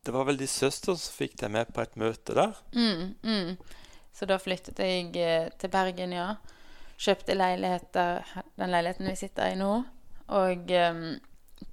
det 0.05 0.13
var 0.13 0.25
vel 0.29 0.39
de 0.41 0.49
søster 0.49 0.97
som 0.97 1.17
fikk 1.17 1.37
deg 1.41 1.53
med 1.53 1.73
på 1.73 1.83
et 1.83 1.97
møte 2.01 2.37
der? 2.37 2.57
Mm, 2.73 3.15
mm. 3.21 3.57
Så 4.13 4.27
da 4.29 4.37
flyttet 4.41 4.81
jeg 4.81 5.13
eh, 5.17 5.49
til 5.61 5.73
Bergen, 5.73 6.13
ja. 6.17 6.35
Kjøpte 7.01 7.33
leiligheter, 7.33 8.21
den 8.61 8.73
leiligheten 8.73 9.09
vi 9.09 9.17
sitter 9.17 9.53
i 9.53 9.57
nå. 9.57 9.71
Og 10.37 10.69
um, 10.69 11.05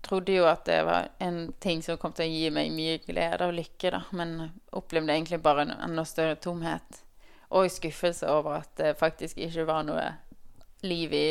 trodde 0.02 0.32
jo 0.32 0.46
at 0.48 0.64
det 0.66 0.78
var 0.88 1.10
en 1.22 1.52
ting 1.60 1.82
som 1.84 1.98
kom 2.00 2.14
til 2.16 2.24
å 2.24 2.32
gi 2.32 2.48
meg 2.54 2.72
mye 2.72 2.96
glede 3.04 3.44
og 3.44 3.52
lykke, 3.58 3.92
da. 3.92 4.00
Men 4.16 4.38
opplevde 4.76 5.12
egentlig 5.12 5.42
bare 5.44 5.66
en 5.66 5.74
enda 5.76 6.04
større 6.08 6.38
tomhet. 6.40 7.02
Og 7.56 7.70
skuffelse 7.72 8.28
over 8.28 8.60
at 8.60 8.72
det 8.76 8.96
faktisk 9.00 9.38
ikke 9.40 9.64
var 9.68 9.86
noe 9.88 10.06
liv 10.84 11.12
i, 11.16 11.28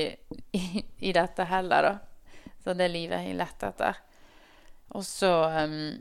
i, 0.57 0.83
i 1.09 1.13
dette 1.15 1.45
heller, 1.47 1.91
da. 1.91 2.51
Så 2.63 2.73
det 2.75 2.89
livet 2.91 3.23
jeg 3.23 3.37
lette 3.37 3.69
etter. 3.69 3.99
Og 4.97 5.05
så 5.05 5.31
um, 5.45 5.95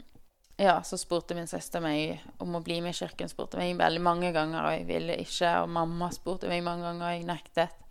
ja, 0.57 0.83
så 0.83 0.97
spurte 0.97 1.37
min 1.37 1.49
søster 1.49 1.83
meg 1.85 2.23
om 2.41 2.55
å 2.57 2.63
bli 2.65 2.79
med 2.81 2.95
i 2.95 2.97
kirken. 2.97 3.29
Spurte 3.29 3.61
meg 3.61 3.77
veldig 3.77 4.01
mange 4.03 4.33
ganger, 4.33 4.65
og 4.65 4.73
jeg 4.73 4.87
ville 4.89 5.19
ikke. 5.21 5.51
Og 5.63 5.73
mamma 5.77 6.09
spurte 6.15 6.49
meg 6.49 6.65
mange 6.65 6.87
ganger, 6.87 7.05
og 7.11 7.13
jeg 7.13 7.27
nektet. 7.29 7.83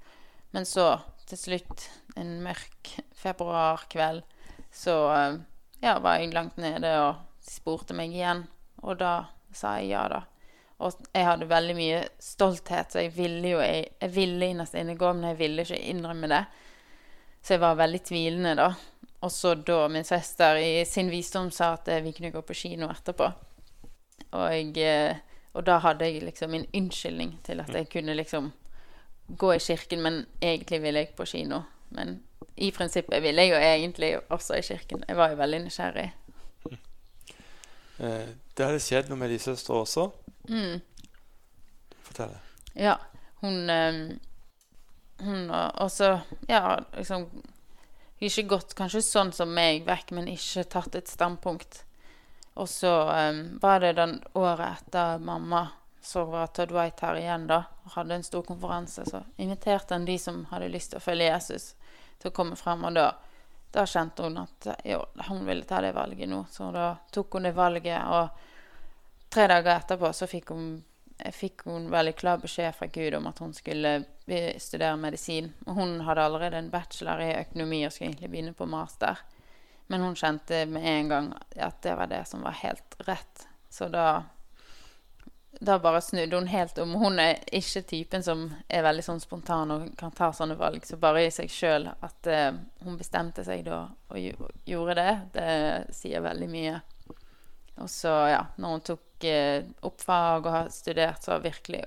Men 0.56 0.66
så, 0.66 0.88
til 1.30 1.40
slutt, 1.40 1.90
en 2.18 2.40
mørk 2.46 2.96
februarkveld, 3.22 4.26
så 4.74 4.96
um, 5.14 5.40
ja, 5.84 6.00
var 6.02 6.18
jeg 6.18 6.34
langt 6.34 6.58
nede, 6.62 6.90
og 7.06 7.22
spurte 7.46 7.98
meg 7.98 8.16
igjen. 8.16 8.46
Og 8.82 8.98
da 9.00 9.14
sa 9.54 9.78
jeg 9.78 9.94
ja, 9.94 10.08
da. 10.10 10.24
Og 10.84 10.98
jeg 11.14 11.24
hadde 11.24 11.48
veldig 11.48 11.76
mye 11.78 12.02
stolthet, 12.20 12.92
så 12.92 13.06
jeg 13.06 13.14
ville 13.16 13.54
jo 13.54 13.62
jeg, 13.64 13.86
jeg 14.02 14.16
ville 14.16 14.50
innerst 14.52 14.76
inne 14.76 14.98
gå, 15.00 15.14
men 15.16 15.30
jeg 15.32 15.40
ville 15.40 15.64
ikke 15.64 15.80
innrømme 15.92 16.32
det. 16.32 16.42
Så 17.46 17.56
jeg 17.56 17.64
var 17.64 17.78
veldig 17.80 18.02
tvilende, 18.04 18.56
da. 18.60 18.74
Og 19.24 19.32
så 19.32 19.54
da 19.56 19.88
min 19.88 20.04
søster 20.04 20.60
i 20.60 20.84
sin 20.86 21.10
visdom 21.10 21.52
sa 21.52 21.74
at 21.78 21.88
eh, 21.88 22.04
vi 22.04 22.12
kunne 22.14 22.34
gå 22.34 22.42
på 22.42 22.58
kino 22.58 22.90
etterpå. 22.92 23.30
Og, 24.36 24.78
eh, 24.78 25.16
og 25.54 25.66
da 25.66 25.80
hadde 25.86 26.10
jeg 26.10 26.26
liksom 26.26 26.54
en 26.54 26.68
unnskyldning 26.76 27.38
til 27.46 27.64
at 27.64 27.72
jeg 27.74 27.90
kunne 27.90 28.18
liksom 28.18 28.52
gå 29.28 29.54
i 29.54 29.64
kirken, 29.64 30.02
men 30.02 30.26
egentlig 30.42 30.82
ville 30.82 31.06
jeg 31.06 31.16
på 31.18 31.26
kino. 31.26 31.62
Men 31.96 32.20
i 32.58 32.72
prinsippet 32.72 33.24
ville 33.24 33.42
jeg 33.42 33.54
jo 33.54 33.62
egentlig 33.62 34.12
også 34.30 34.60
i 34.60 34.62
kirken. 34.62 35.04
Jeg 35.08 35.18
var 35.18 35.32
jo 35.32 35.40
veldig 35.40 35.64
nysgjerrig. 35.64 36.10
Eh, 38.00 38.30
det 38.58 38.66
hadde 38.66 38.84
skjedd 38.84 39.10
noe 39.10 39.20
med 39.20 39.32
de 39.32 39.40
søstre 39.40 39.78
også? 39.80 40.10
Mm. 40.50 40.82
Fortell. 42.06 42.38
Ja. 42.74 42.98
Hun 43.42 43.70
hun 45.18 45.50
har 45.50 45.72
også 45.80 46.20
ja, 46.48 46.80
liksom 46.98 47.30
Ikke 48.20 48.44
gått 48.48 48.74
kanskje 48.76 49.02
sånn 49.04 49.32
som 49.36 49.52
meg 49.54 49.84
vekk, 49.88 50.14
men 50.16 50.30
ikke 50.32 50.64
tatt 50.72 50.96
et 50.96 51.10
standpunkt. 51.12 51.82
Og 52.56 52.70
så 52.72 52.92
um, 53.12 53.42
var 53.62 53.84
det 53.84 53.98
den 53.98 54.16
året 54.40 54.80
etter 54.80 55.20
mamma 55.20 55.66
så 56.06 56.24
var 56.30 56.48
Todd 56.48 56.72
White 56.72 57.06
her 57.06 57.20
igjen 57.20 57.48
da, 57.50 57.58
og 57.84 57.96
hadde 57.98 58.16
en 58.16 58.24
stor 58.24 58.46
konferanse. 58.48 59.04
Så 59.10 59.20
inviterte 59.42 59.98
han 59.98 60.06
de 60.08 60.16
som 60.22 60.44
hadde 60.52 60.70
lyst 60.72 60.94
til 60.94 61.02
å 61.02 61.04
følge 61.04 61.28
Jesus, 61.28 61.74
til 62.22 62.30
å 62.30 62.36
komme 62.38 62.56
frem. 62.56 62.86
Og 62.86 62.96
da, 62.96 63.10
da 63.74 63.86
kjente 63.90 64.24
hun 64.24 64.38
at 64.46 64.70
jo, 64.86 65.02
hun 65.28 65.44
ville 65.50 65.66
ta 65.68 65.82
det 65.84 65.96
valget 65.98 66.30
nå. 66.30 66.44
Så 66.54 66.70
da 66.72 66.92
tok 67.12 67.36
hun 67.36 67.50
det 67.50 67.56
valget, 67.58 68.00
og 68.06 68.55
tre 69.36 69.48
dager 69.52 69.76
etterpå 69.76 70.12
så 70.16 70.28
fikk 70.32 70.54
hun 70.56 70.68
fikk 71.32 71.64
hun 71.70 71.88
veldig 71.92 72.16
klar 72.20 72.42
beskjed 72.42 72.76
fra 72.76 72.88
Gud 72.92 73.16
om 73.16 73.28
at 73.30 73.40
hun 73.40 73.54
skulle 73.56 73.94
studere 74.60 74.98
medisin. 75.00 75.54
Hun 75.66 76.02
hadde 76.04 76.26
allerede 76.26 76.60
en 76.60 76.70
bachelor 76.70 77.22
i 77.24 77.30
økonomi 77.40 77.86
og 77.86 77.94
skulle 77.94 78.10
egentlig 78.10 78.32
begynne 78.34 78.54
på 78.54 78.68
master. 78.68 79.22
Men 79.88 80.04
hun 80.04 80.18
kjente 80.18 80.66
med 80.68 80.88
en 80.92 81.12
gang 81.14 81.30
at 81.56 81.82
det 81.86 81.96
var 81.96 82.12
det 82.12 82.26
som 82.28 82.44
var 82.44 82.58
helt 82.64 82.98
rett. 83.08 83.48
Så 83.70 83.88
da 83.88 84.24
da 85.60 85.80
bare 85.80 86.02
snudde 86.02 86.36
hun 86.36 86.48
helt 86.48 86.78
om. 86.78 86.94
Hun 87.00 87.20
er 87.20 87.38
ikke 87.52 87.82
typen 87.88 88.24
som 88.24 88.50
er 88.68 88.84
veldig 88.84 89.06
sånn 89.06 89.22
spontan 89.24 89.72
og 89.72 89.86
kan 89.96 90.12
ta 90.12 90.34
sånne 90.36 90.58
valg. 90.60 90.84
Så 90.84 90.98
bare 91.00 91.24
i 91.24 91.32
seg 91.32 91.52
sjøl 91.52 91.88
at 91.94 92.28
uh, 92.28 92.58
hun 92.84 92.98
bestemte 93.00 93.46
seg 93.48 93.64
da 93.64 93.86
og 94.12 94.44
gjorde 94.68 94.98
det, 95.00 95.14
det 95.38 95.96
sier 95.96 96.26
veldig 96.26 96.50
mye. 96.52 96.82
Og 97.84 97.90
så, 97.92 98.12
ja, 98.32 98.44
når 98.60 98.76
hun 98.76 98.86
tok 98.92 99.06
eh, 99.30 99.68
opp 99.86 100.02
fag 100.04 100.46
og 100.46 100.52
har 100.54 100.72
studert, 100.74 101.24
så 101.24 101.36
har 101.36 101.46
virkelig 101.46 101.84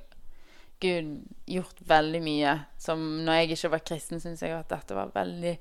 Gud 0.80 1.24
gjort 1.46 1.80
veldig 1.88 2.20
mye. 2.22 2.54
Som 2.78 3.04
når 3.26 3.40
jeg 3.40 3.56
ikke 3.56 3.72
var 3.74 3.84
kristen, 3.90 4.22
syns 4.22 4.44
jeg 4.44 4.54
at 4.54 4.70
dette 4.70 4.96
var 4.96 5.14
veldig 5.14 5.56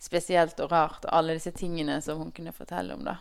spesielt 0.00 0.60
og 0.64 0.72
rart. 0.72 1.06
Og 1.06 1.14
alle 1.20 1.38
disse 1.38 1.54
tingene 1.56 2.00
som 2.04 2.20
hun 2.20 2.32
kunne 2.36 2.54
fortelle 2.56 2.96
om, 2.96 3.06
da. 3.06 3.18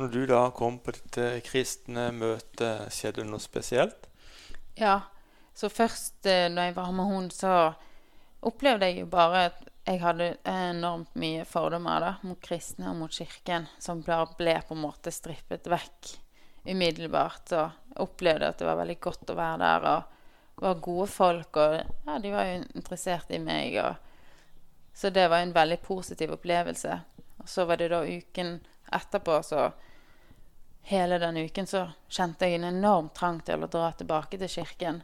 Når 0.00 0.12
du 0.14 0.20
da 0.30 0.44
kom 0.56 0.78
på 0.80 0.94
dette 0.96 1.42
kristne 1.44 2.08
møtet, 2.16 2.88
skjedde 2.94 3.20
det 3.20 3.28
noe 3.28 3.42
spesielt? 3.42 4.06
Ja, 4.78 5.00
så 5.52 5.68
først 5.68 6.24
eh, 6.30 6.48
når 6.48 6.70
jeg 6.70 6.76
var 6.78 6.94
med 6.96 7.10
hun, 7.10 7.26
så 7.34 7.72
opplevde 8.46 8.88
jeg 8.88 9.02
jo 9.02 9.10
bare 9.12 9.44
at 9.50 9.66
jeg 9.90 10.04
hadde 10.04 10.36
enormt 10.46 11.14
mye 11.18 11.44
fordommer 11.48 12.02
da, 12.04 12.10
mot 12.22 12.38
kristne 12.42 12.92
og 12.92 12.98
mot 13.00 13.14
kirken, 13.14 13.66
som 13.82 14.04
ble 14.06 14.54
på 14.62 14.76
en 14.76 14.84
måte 14.84 15.10
strippet 15.10 15.66
vekk 15.66 16.12
umiddelbart. 16.70 17.50
Og 17.58 18.04
opplevde 18.04 18.52
at 18.52 18.60
det 18.60 18.68
var 18.68 18.78
veldig 18.78 18.98
godt 19.02 19.32
å 19.32 19.38
være 19.38 19.58
der, 19.64 19.88
og 19.90 20.62
var 20.62 20.82
gode 20.84 21.08
folk, 21.10 21.56
og 21.58 21.76
ja, 21.80 22.18
de 22.22 22.30
var 22.30 22.46
jo 22.46 22.62
interessert 22.78 23.34
i 23.34 23.42
meg. 23.42 23.80
Og, 23.82 23.98
så 24.94 25.10
det 25.10 25.26
var 25.32 25.42
en 25.42 25.56
veldig 25.56 25.80
positiv 25.82 26.36
opplevelse. 26.36 27.00
Og 27.40 27.48
så 27.50 27.66
var 27.66 27.80
det 27.80 27.90
da 27.90 28.04
uken 28.06 28.60
etterpå, 28.94 29.42
så 29.42 29.70
hele 30.86 31.18
den 31.18 31.40
uken 31.48 31.66
så 31.66 31.88
kjente 32.08 32.46
jeg 32.46 32.60
en 32.60 32.70
enorm 32.70 33.10
trang 33.16 33.40
til 33.42 33.64
å 33.64 33.70
dra 33.72 33.90
tilbake 33.96 34.38
til 34.38 34.54
kirken. 34.60 35.02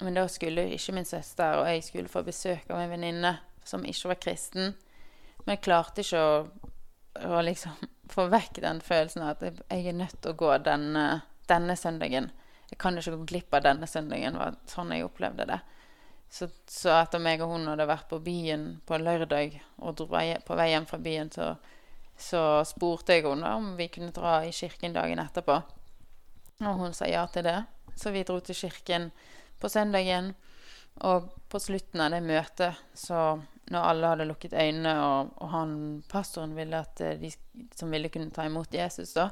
Men 0.00 0.18
da 0.18 0.26
skulle 0.30 0.68
ikke 0.74 0.94
min 0.94 1.06
søster 1.06 1.58
og 1.58 1.68
jeg 1.70 1.84
skulle 1.86 2.10
få 2.10 2.22
besøk 2.26 2.66
av 2.70 2.82
en 2.82 2.92
venninne 2.92 3.38
som 3.68 3.84
ikke 3.86 4.12
var 4.12 4.20
kristen. 4.22 4.74
Men 5.44 5.54
jeg 5.54 5.64
klarte 5.64 6.04
ikke 6.04 6.20
å, 6.24 6.34
å 7.28 7.40
liksom 7.44 7.76
få 8.14 8.28
vekk 8.32 8.62
den 8.64 8.82
følelsen 8.84 9.24
av 9.24 9.36
at 9.36 9.46
jeg, 9.48 9.86
er 9.86 9.96
nødt 9.96 10.20
til 10.22 10.34
å 10.34 10.38
gå 10.42 10.52
denne, 10.66 11.06
denne 11.50 11.76
søndagen. 11.78 12.30
Jeg 12.68 12.80
kan 12.80 12.98
ikke 13.00 13.16
gå 13.16 13.26
glipp 13.32 13.56
av 13.56 13.64
denne 13.64 13.88
søndagen. 13.88 14.36
Var 14.40 14.58
sånn 14.68 14.92
jeg 14.92 15.06
opplevde 15.06 15.48
det. 15.48 15.60
Så, 16.28 16.50
så 16.68 16.92
etter 16.98 17.22
meg 17.24 17.40
og 17.40 17.54
hun 17.54 17.70
hadde 17.70 17.88
vært 17.88 18.10
på 18.10 18.18
byen 18.20 18.66
på 18.84 18.98
lørdag 19.00 19.54
og 19.80 19.94
dro 19.96 20.08
på 20.44 20.58
vei 20.58 20.66
hjem 20.74 20.86
fra 20.90 20.98
byen, 21.00 21.30
så, 21.32 21.54
så 22.20 22.42
spurte 22.68 23.16
jeg 23.16 23.24
henne 23.24 23.54
om 23.56 23.70
vi 23.78 23.86
kunne 23.92 24.12
dra 24.12 24.42
i 24.44 24.52
kirken 24.52 24.92
dagen 24.92 25.22
etterpå. 25.22 25.56
Og 26.66 26.82
hun 26.82 26.92
sa 26.96 27.08
ja 27.08 27.24
til 27.32 27.46
det. 27.48 27.62
Så 27.96 28.12
vi 28.12 28.26
dro 28.28 28.36
til 28.44 28.58
kirken 28.58 29.08
på 29.60 29.70
søndagen. 29.72 30.34
Og 31.08 31.30
på 31.48 31.60
slutten 31.62 32.02
av 32.02 32.12
det 32.12 32.20
møtet, 32.26 32.78
så 32.94 33.38
når 33.70 33.88
alle 33.90 34.12
hadde 34.12 34.26
lukket 34.28 34.56
øynene, 34.56 34.94
og, 35.04 35.32
og 35.42 35.50
han 35.52 35.72
pastoren 36.10 36.54
ville 36.56 36.80
at 36.80 37.00
eh, 37.04 37.18
de 37.20 37.32
som 37.76 37.90
ville 37.92 38.10
kunne 38.12 38.32
ta 38.34 38.46
imot 38.48 38.74
Jesus, 38.74 39.12
da, 39.16 39.30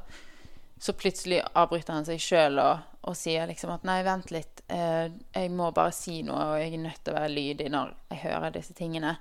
så 0.79 0.93
plutselig 0.93 1.41
avbryter 1.57 1.97
han 1.97 2.05
seg 2.05 2.21
sjøl 2.21 2.61
og, 2.61 2.85
og 3.09 3.17
sier 3.17 3.49
liksom 3.49 3.73
at 3.73 3.87
nei, 3.89 4.03
vent 4.05 4.33
litt, 4.35 4.61
eh, 4.69 5.09
jeg 5.09 5.53
må 5.57 5.71
bare 5.77 5.95
si 5.97 6.21
noe, 6.27 6.51
og 6.53 6.61
jeg 6.61 6.75
er 6.75 6.85
nødt 6.85 7.03
til 7.03 7.15
å 7.15 7.19
være 7.21 7.33
lydig 7.33 7.73
når 7.73 7.95
jeg 8.13 8.23
hører 8.27 8.57
disse 8.59 8.77
tingene. 8.77 9.17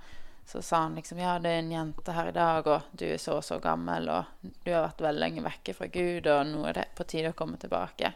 Så 0.45 0.62
sa 0.62 0.84
han 0.84 0.98
liksom 1.00 1.17
ja, 1.17 1.39
det 1.41 1.50
er 1.50 1.63
en 1.63 1.72
jente 1.72 2.13
her 2.13 2.29
i 2.29 2.36
dag, 2.36 2.67
og 2.69 2.91
du 2.93 3.07
er 3.07 3.22
så 3.22 3.39
og 3.39 3.45
så 3.48 3.57
gammel, 3.63 4.12
og 4.13 4.51
du 4.62 4.69
har 4.74 4.84
vært 4.86 5.01
veldig 5.07 5.24
lenge 5.24 5.45
vekke 5.48 5.74
fra 5.74 5.88
Gud, 5.89 6.27
og 6.29 6.51
nå 6.51 6.67
er 6.69 6.77
det 6.81 6.86
på 6.98 7.07
tide 7.10 7.31
å 7.34 7.38
komme 7.38 7.57
tilbake. 7.62 8.12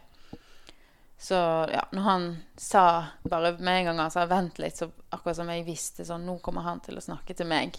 Så 1.22 1.36
ja, 1.74 1.88
når 1.92 2.02
han 2.02 2.44
sa 2.56 3.06
bare 3.24 3.52
med 3.60 3.80
en 3.80 3.86
gang 3.86 4.00
han 4.00 4.12
sa 4.12 4.26
'vent 4.26 4.60
litt', 4.60 4.78
så 4.78 4.92
akkurat 5.10 5.36
som 5.36 5.50
jeg 5.50 5.66
visste 5.68 6.06
sånn 6.06 6.26
Nå 6.26 6.38
kommer 6.40 6.62
han 6.62 6.80
til 6.80 6.98
å 6.98 7.04
snakke 7.04 7.34
til 7.36 7.48
meg. 7.48 7.76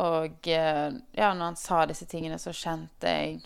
Og 0.00 0.48
eh, 0.48 0.88
ja, 1.12 1.34
når 1.34 1.44
han 1.44 1.56
sa 1.56 1.86
disse 1.86 2.06
tingene, 2.08 2.38
så 2.38 2.52
kjente 2.56 3.12
jeg 3.12 3.42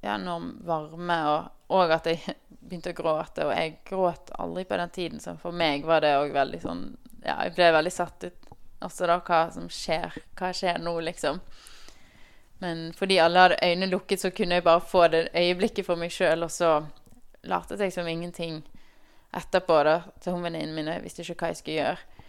ja, 0.00 0.14
enorm 0.14 0.54
varme, 0.64 1.18
og, 1.28 1.50
og 1.68 1.92
at 1.92 2.08
jeg 2.08 2.36
begynte 2.64 2.94
å 2.94 2.96
gråte. 2.96 3.44
Og 3.44 3.52
jeg 3.52 3.76
gråt 3.84 4.32
aldri 4.38 4.64
på 4.64 4.78
den 4.80 4.94
tiden, 4.96 5.20
så 5.20 5.36
for 5.36 5.52
meg 5.52 5.84
var 5.84 6.00
det 6.00 6.16
òg 6.16 6.32
veldig 6.32 6.62
sånn 6.64 6.86
Ja, 7.20 7.42
jeg 7.44 7.52
ble 7.58 7.72
veldig 7.76 7.92
satt 7.92 8.24
ut 8.24 8.54
også 8.80 9.04
da 9.10 9.18
hva 9.20 9.42
som 9.52 9.68
skjer. 9.68 10.16
Hva 10.38 10.54
skjer 10.56 10.80
nå, 10.80 10.94
liksom? 11.04 11.42
Men 12.64 12.86
fordi 12.96 13.18
alle 13.20 13.44
hadde 13.44 13.60
øynene 13.60 13.90
lukket, 13.92 14.20
så 14.24 14.30
kunne 14.32 14.56
jeg 14.56 14.64
bare 14.64 14.80
få 14.80 15.06
det 15.12 15.26
øyeblikket 15.36 15.84
for 15.84 16.00
meg 16.00 16.12
sjøl, 16.12 16.46
og 16.48 16.52
så 16.52 16.70
latet 17.42 17.80
jeg 17.80 17.94
som 17.94 18.08
ingenting 18.08 18.62
etterpå 19.36 19.82
da, 19.86 20.00
til 20.20 20.36
hun 20.36 20.44
venninnen 20.46 20.74
min. 20.74 20.90
Jeg 20.90 21.04
visste 21.04 21.24
ikke 21.24 21.44
hva 21.44 21.52
jeg 21.52 21.60
skulle 21.60 21.78
gjøre. 21.78 22.26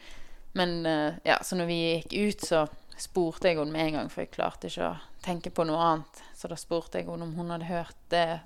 Men 0.59 0.85
eh, 0.85 1.19
ja, 1.25 1.39
så 1.43 1.57
når 1.57 1.69
vi 1.69 1.79
gikk 1.79 2.13
ut, 2.13 2.47
så 2.47 2.65
spurte 3.01 3.49
jeg 3.49 3.57
henne 3.57 3.73
med 3.73 3.87
en 3.87 3.99
gang, 3.99 4.09
for 4.11 4.23
jeg 4.23 4.33
klarte 4.35 4.69
ikke 4.69 4.91
å 4.91 5.21
tenke 5.25 5.53
på 5.55 5.65
noe 5.67 5.81
annet. 5.81 6.23
Så 6.37 6.51
da 6.51 6.57
spurte 6.59 6.99
jeg 6.99 7.09
henne 7.09 7.25
om 7.25 7.35
hun 7.37 7.53
hadde 7.53 7.69
hørt 7.71 7.97
det 8.13 8.41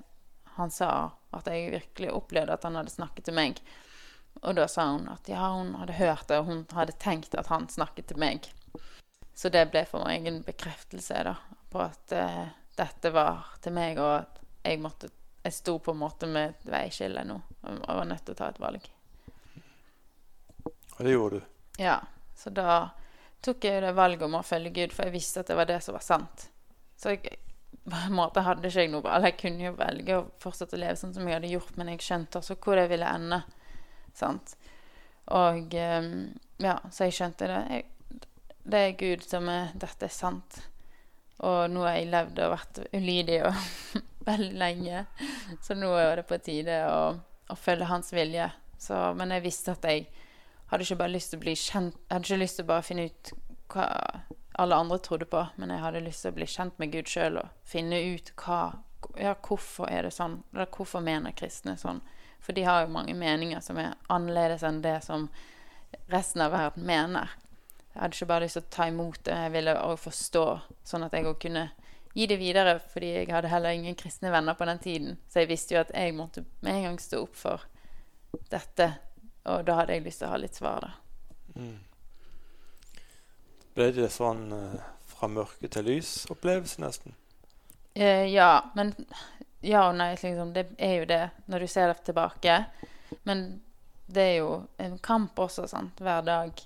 han 0.56 0.72
sa, 0.72 1.10
at 1.36 1.48
jeg 1.52 1.74
virkelig 1.74 2.14
opplevde 2.16 2.54
at 2.54 2.64
han 2.64 2.78
hadde 2.78 2.94
snakket 2.94 3.28
til 3.28 3.36
meg. 3.36 3.60
Og 4.42 4.56
da 4.56 4.64
sa 4.68 4.86
hun 4.94 5.08
at 5.12 5.28
ja, 5.28 5.50
hun 5.52 5.74
hadde 5.80 5.98
hørt 5.98 6.28
det, 6.30 6.38
og 6.40 6.48
hun 6.48 6.62
hadde 6.76 6.96
tenkt 7.00 7.36
at 7.36 7.50
han 7.52 7.68
snakket 7.72 8.08
til 8.12 8.20
meg. 8.20 8.48
Så 9.36 9.50
det 9.52 9.66
ble 9.72 9.82
for 9.88 10.06
meg 10.08 10.24
en 10.28 10.40
bekreftelse 10.46 11.20
da, 11.28 11.34
på 11.72 11.82
at 11.84 12.14
uh, 12.16 12.46
dette 12.78 13.12
var 13.12 13.50
til 13.64 13.76
meg, 13.76 14.00
og 14.00 14.22
at 14.22 14.40
jeg 14.64 14.80
måtte 14.80 15.12
Jeg 15.46 15.54
sto 15.54 15.76
på 15.78 15.94
en 15.94 16.00
måte 16.00 16.26
med 16.26 16.50
et 16.50 16.68
veiskille 16.72 17.22
nå, 17.22 17.36
og 17.62 17.82
var 17.86 18.06
nødt 18.08 18.24
til 18.26 18.34
å 18.34 18.38
ta 18.40 18.48
et 18.50 18.58
valg. 18.58 18.88
Og 20.96 21.02
det 21.06 21.12
gjorde 21.12 21.38
du. 21.38 21.50
Ja, 21.78 22.00
så 22.34 22.50
da 22.50 22.78
tok 23.44 23.62
jeg 23.62 23.76
jo 23.76 23.84
det 23.84 23.92
valget 23.94 24.24
om 24.26 24.34
å 24.34 24.42
følge 24.42 24.72
Gud, 24.74 24.94
for 24.96 25.06
jeg 25.06 25.14
visste 25.14 25.44
at 25.44 25.52
det 25.52 25.58
var 25.58 25.68
det 25.68 25.78
som 25.84 25.94
var 25.94 26.02
sant. 26.02 26.48
Så 26.98 27.14
jeg, 27.14 27.36
på 27.90 28.00
en 28.00 28.16
måte 28.18 28.42
hadde 28.42 28.66
ikke 28.66 28.86
jeg 28.88 28.90
noe 28.90 29.06
valg. 29.06 29.28
Jeg 29.28 29.38
kunne 29.44 29.68
jo 29.68 29.76
velge 29.78 30.16
å 30.18 30.24
fortsette 30.42 30.74
å 30.74 30.82
leve 30.82 30.98
sånn 30.98 31.14
som 31.14 31.28
jeg 31.28 31.38
hadde 31.38 31.52
gjort, 31.52 31.76
men 31.78 31.92
jeg 31.92 32.02
skjønte 32.08 32.42
også 32.42 32.58
hvor 32.58 32.80
det 32.80 32.88
ville 32.90 33.12
ende. 33.20 33.42
Sant? 34.16 34.56
Og 35.36 35.78
ehm, 35.78 36.10
ja, 36.62 36.80
så 36.90 37.06
jeg 37.06 37.18
skjønte 37.20 37.52
det. 37.52 37.62
Jeg, 37.70 38.26
det 38.66 38.82
er 38.82 38.98
Gud 38.98 39.22
som 39.22 39.46
er 39.52 39.70
Dette 39.78 40.08
er 40.08 40.14
sant. 40.14 40.60
Og 41.46 41.70
nå 41.70 41.86
har 41.86 42.00
jeg 42.00 42.10
levd 42.10 42.42
og 42.42 42.54
vært 42.56 42.82
ulydig 42.96 43.40
og 43.46 43.64
veldig 44.26 44.58
lenge, 44.58 45.04
så 45.62 45.76
nå 45.78 45.92
er 46.00 46.20
det 46.20 46.26
på 46.28 46.38
tide 46.42 46.78
å, 46.90 47.02
å 47.48 47.56
følge 47.58 47.90
hans 47.90 48.12
vilje. 48.14 48.50
Så, 48.78 48.96
men 49.16 49.32
jeg 49.32 49.46
visste 49.46 49.74
at 49.76 49.86
jeg 49.88 50.06
hadde 50.70 50.84
ikke 50.84 50.98
bare 51.00 51.14
lyst 51.14 51.32
til 51.32 51.38
å 51.38 51.44
bli 51.46 51.54
kjent 51.56 51.94
Jeg 51.96 52.12
hadde 52.12 52.26
ikke 52.28 52.40
lyst 52.42 52.58
til 52.58 52.66
å 52.66 52.68
bare 52.68 52.84
finne 52.84 53.06
ut 53.08 53.30
hva 53.72 53.86
alle 54.60 54.76
andre 54.76 54.98
trodde 55.04 55.28
på, 55.28 55.42
men 55.60 55.72
jeg 55.72 55.82
hadde 55.82 56.02
lyst 56.04 56.24
til 56.24 56.32
å 56.32 56.36
bli 56.36 56.48
kjent 56.48 56.78
med 56.80 56.92
Gud 56.92 57.10
sjøl 57.10 57.40
og 57.42 57.54
finne 57.68 58.02
ut 58.14 58.32
hva 58.42 58.60
Ja, 59.20 59.36
hvorfor 59.38 59.86
er 59.92 60.06
det 60.06 60.14
sånn? 60.16 60.40
Eller 60.52 60.68
hvorfor 60.72 61.04
mener 61.04 61.34
kristne 61.36 61.76
sånn? 61.78 62.00
For 62.42 62.56
de 62.56 62.64
har 62.66 62.82
jo 62.82 62.94
mange 62.94 63.14
meninger 63.14 63.60
som 63.62 63.78
er 63.78 63.94
annerledes 64.12 64.64
enn 64.66 64.80
det 64.82 64.98
som 65.04 65.28
resten 66.10 66.42
av 66.42 66.52
verden 66.52 66.86
mener. 66.88 67.30
Jeg 67.92 68.00
hadde 68.00 68.18
ikke 68.18 68.28
bare 68.32 68.44
lyst 68.44 68.58
til 68.58 68.64
å 68.64 68.72
ta 68.76 68.86
imot 68.90 69.20
det, 69.24 69.36
jeg 69.44 69.52
ville 69.54 69.76
òg 69.80 70.00
forstå, 70.02 70.44
sånn 70.84 71.06
at 71.06 71.14
jeg 71.16 71.28
òg 71.30 71.38
kunne 71.46 71.68
gi 72.16 72.26
det 72.26 72.38
videre, 72.40 72.78
fordi 72.92 73.10
jeg 73.12 73.28
hadde 73.28 73.50
heller 73.52 73.76
ingen 73.76 73.96
kristne 73.98 74.30
venner 74.32 74.56
på 74.56 74.64
den 74.64 74.78
tiden. 74.80 75.18
Så 75.28 75.42
jeg 75.42 75.50
visste 75.50 75.76
jo 75.76 75.82
at 75.82 75.92
jeg 75.92 76.14
måtte 76.16 76.46
med 76.64 76.78
en 76.78 76.86
gang 76.88 77.00
stå 77.00 77.20
opp 77.26 77.36
for 77.36 77.66
dette, 78.48 78.86
og 79.44 79.66
da 79.68 79.80
hadde 79.80 79.98
jeg 79.98 80.06
lyst 80.06 80.22
til 80.22 80.30
å 80.30 80.32
ha 80.32 80.38
litt 80.40 80.56
svar, 80.56 80.86
da. 80.86 81.60
Mm. 81.60 81.76
Ble 83.76 83.90
det 83.92 84.08
sånn 84.14 84.48
eh, 84.56 84.80
fra 85.12 85.28
mørke 85.28 85.68
til 85.72 85.84
lys-opplevelse, 85.90 86.80
nesten? 86.80 87.16
Eh, 87.92 88.24
ja, 88.32 88.70
men 88.76 88.94
Ja 89.60 89.88
og 89.88 89.96
nei, 89.98 90.12
liksom. 90.14 90.52
Det 90.54 90.68
er 90.78 90.98
jo 91.00 91.06
det 91.08 91.22
når 91.50 91.64
du 91.64 91.68
ser 91.68 91.88
det 91.90 92.04
tilbake. 92.06 92.58
Men 93.28 93.46
det 94.06 94.22
er 94.22 94.36
jo 94.38 94.50
en 94.78 94.98
kamp 94.98 95.38
også, 95.42 95.66
sant, 95.68 96.00
hver 96.00 96.22
dag. 96.24 96.60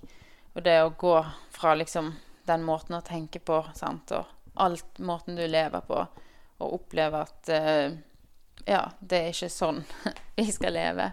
Og 0.54 0.62
det 0.62 0.76
å 0.82 0.90
gå 0.98 1.14
fra 1.54 1.74
liksom 1.78 2.12
den 2.46 2.66
måten 2.66 2.98
å 2.98 3.04
tenke 3.06 3.40
på, 3.40 3.62
sant, 3.74 4.12
og 4.12 4.26
alt 4.60 4.98
måten 4.98 5.38
du 5.38 5.46
lever 5.46 5.84
på, 5.88 6.04
og 6.60 6.76
oppleve 6.76 7.24
at 7.24 7.52
eh, 7.56 7.98
Ja, 8.68 8.84
det 9.00 9.18
er 9.18 9.32
ikke 9.32 9.48
sånn 9.52 9.82
vi 10.36 10.46
skal 10.52 10.76
leve. 10.76 11.10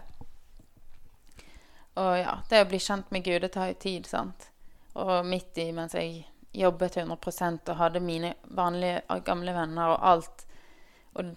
Og 1.98 2.12
ja, 2.20 2.38
det 2.50 2.62
å 2.62 2.68
bli 2.70 2.78
kjent 2.82 3.10
med 3.10 3.24
Gud, 3.24 3.40
det 3.42 3.54
tar 3.56 3.72
jo 3.72 3.78
tid, 3.80 4.06
sant. 4.06 4.50
Og 4.98 5.26
midt 5.26 5.58
i 5.58 5.70
mens 5.74 5.96
jeg 5.96 6.26
jobbet 6.52 6.96
100 6.96 7.70
og 7.70 7.76
hadde 7.76 8.02
mine 8.02 8.34
vanlige 8.56 9.20
gamle 9.26 9.54
venner 9.54 9.94
og 9.94 10.04
alt, 10.12 10.44
og, 11.18 11.32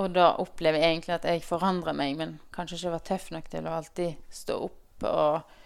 og 0.00 0.10
da 0.14 0.30
opplever 0.42 0.80
jeg 0.80 0.96
egentlig 0.96 1.16
at 1.16 1.28
jeg 1.28 1.44
forandrer 1.44 1.96
meg, 1.96 2.16
men 2.18 2.36
kanskje 2.54 2.78
ikke 2.78 2.94
var 2.94 3.06
tøff 3.10 3.30
nok 3.34 3.50
til 3.52 3.66
å 3.66 3.78
alltid 3.80 4.36
stå 4.42 4.60
opp 4.68 5.08
og 5.10 5.56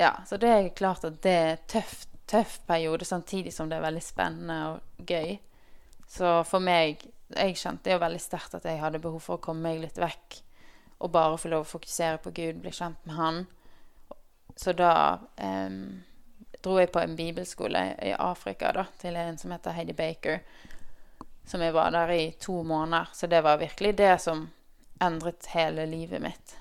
Ja, 0.00 0.16
så 0.26 0.38
det 0.40 0.48
er 0.48 0.68
klart 0.74 1.04
at 1.04 1.20
det 1.22 1.32
er 1.36 1.50
en 1.52 1.66
tøff, 2.30 2.60
periode, 2.66 3.04
samtidig 3.04 3.52
som 3.54 3.70
det 3.70 3.78
er 3.78 3.86
veldig 3.86 4.04
spennende 4.04 4.58
og 4.70 5.08
gøy. 5.08 5.36
Så 6.08 6.42
for 6.44 6.60
meg 6.60 7.08
Jeg 7.32 7.56
kjente 7.56 7.88
jo 7.88 7.96
veldig 7.96 8.20
sterkt 8.20 8.58
at 8.58 8.66
jeg 8.68 8.76
hadde 8.76 8.98
behov 9.00 9.22
for 9.24 9.38
å 9.38 9.40
komme 9.40 9.64
meg 9.64 9.78
litt 9.80 9.96
vekk 9.96 10.42
og 11.02 11.10
bare 11.10 11.38
få 11.40 11.48
lov 11.48 11.64
å 11.64 11.70
fokusere 11.70 12.18
på 12.22 12.30
Gud, 12.36 12.58
bli 12.60 12.70
kjent 12.76 13.00
med 13.08 13.16
Han. 13.16 13.38
Så 14.56 14.74
da 14.76 14.92
eh, 15.40 15.72
dro 16.62 16.76
jeg 16.78 16.92
på 16.94 17.00
en 17.02 17.16
bibelskole 17.18 17.82
i 18.02 18.12
Afrika 18.14 18.70
da, 18.76 18.84
til 19.00 19.16
en 19.18 19.38
som 19.38 19.54
heter 19.54 19.74
Heidi 19.74 19.96
Baker. 19.98 20.42
Som 21.48 21.64
jeg 21.64 21.74
var 21.74 21.90
der 21.90 22.12
i 22.14 22.32
to 22.38 22.60
måneder. 22.62 23.10
Så 23.12 23.26
det 23.26 23.42
var 23.42 23.58
virkelig 23.58 23.96
det 23.98 24.14
som 24.22 24.46
endret 25.02 25.48
hele 25.56 25.86
livet 25.90 26.22
mitt. 26.22 26.56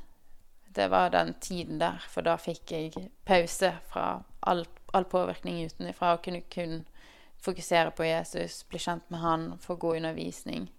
Det 0.74 0.88
var 0.90 1.12
den 1.14 1.34
tiden 1.34 1.78
der, 1.80 2.02
for 2.10 2.26
da 2.26 2.38
fikk 2.40 2.72
jeg 2.72 3.10
pause 3.28 3.74
fra 3.92 4.24
all, 4.48 4.66
all 4.92 5.06
påvirkning 5.06 5.64
utenfra 5.66 6.16
og 6.16 6.24
kunne 6.26 6.42
kun 6.52 6.82
fokusere 7.42 7.92
på 7.98 8.06
Jesus, 8.06 8.64
bli 8.70 8.80
kjent 8.80 9.10
med 9.10 9.20
han, 9.20 9.48
få 9.62 9.76
god 9.76 10.02
undervisning. 10.02 10.70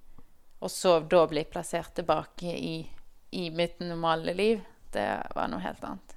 Og 0.63 0.71
så 0.71 1.01
da 1.01 1.25
bli 1.27 1.43
plassert 1.51 1.95
tilbake 1.97 2.55
i, 2.55 2.77
i 3.31 3.49
mitt 3.51 3.81
normale 3.83 4.35
liv. 4.35 4.61
Det 4.95 5.07
var 5.35 5.49
noe 5.51 5.63
helt 5.65 5.83
annet. 5.89 6.13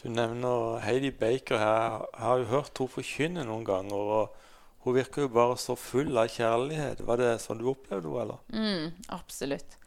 Du 0.00 0.08
nevner 0.10 0.80
Heidi 0.82 1.12
Baker 1.14 1.60
her. 1.60 2.02
Jeg 2.10 2.24
har 2.24 2.40
jo 2.40 2.50
hørt 2.50 2.80
henne 2.80 2.94
forkynne 2.96 3.44
noen 3.46 3.62
ganger. 3.64 3.94
og 4.18 4.34
Hun 4.84 4.96
virker 4.98 5.24
jo 5.24 5.32
bare 5.32 5.56
så 5.60 5.76
full 5.78 6.18
av 6.18 6.32
kjærlighet. 6.34 7.04
Var 7.06 7.22
det 7.22 7.30
sånn 7.44 7.62
du 7.62 7.70
opplevde 7.70 8.10
henne, 8.10 8.24
eller? 8.24 8.42
Mm, 8.50 9.06
absolutt. 9.14 9.78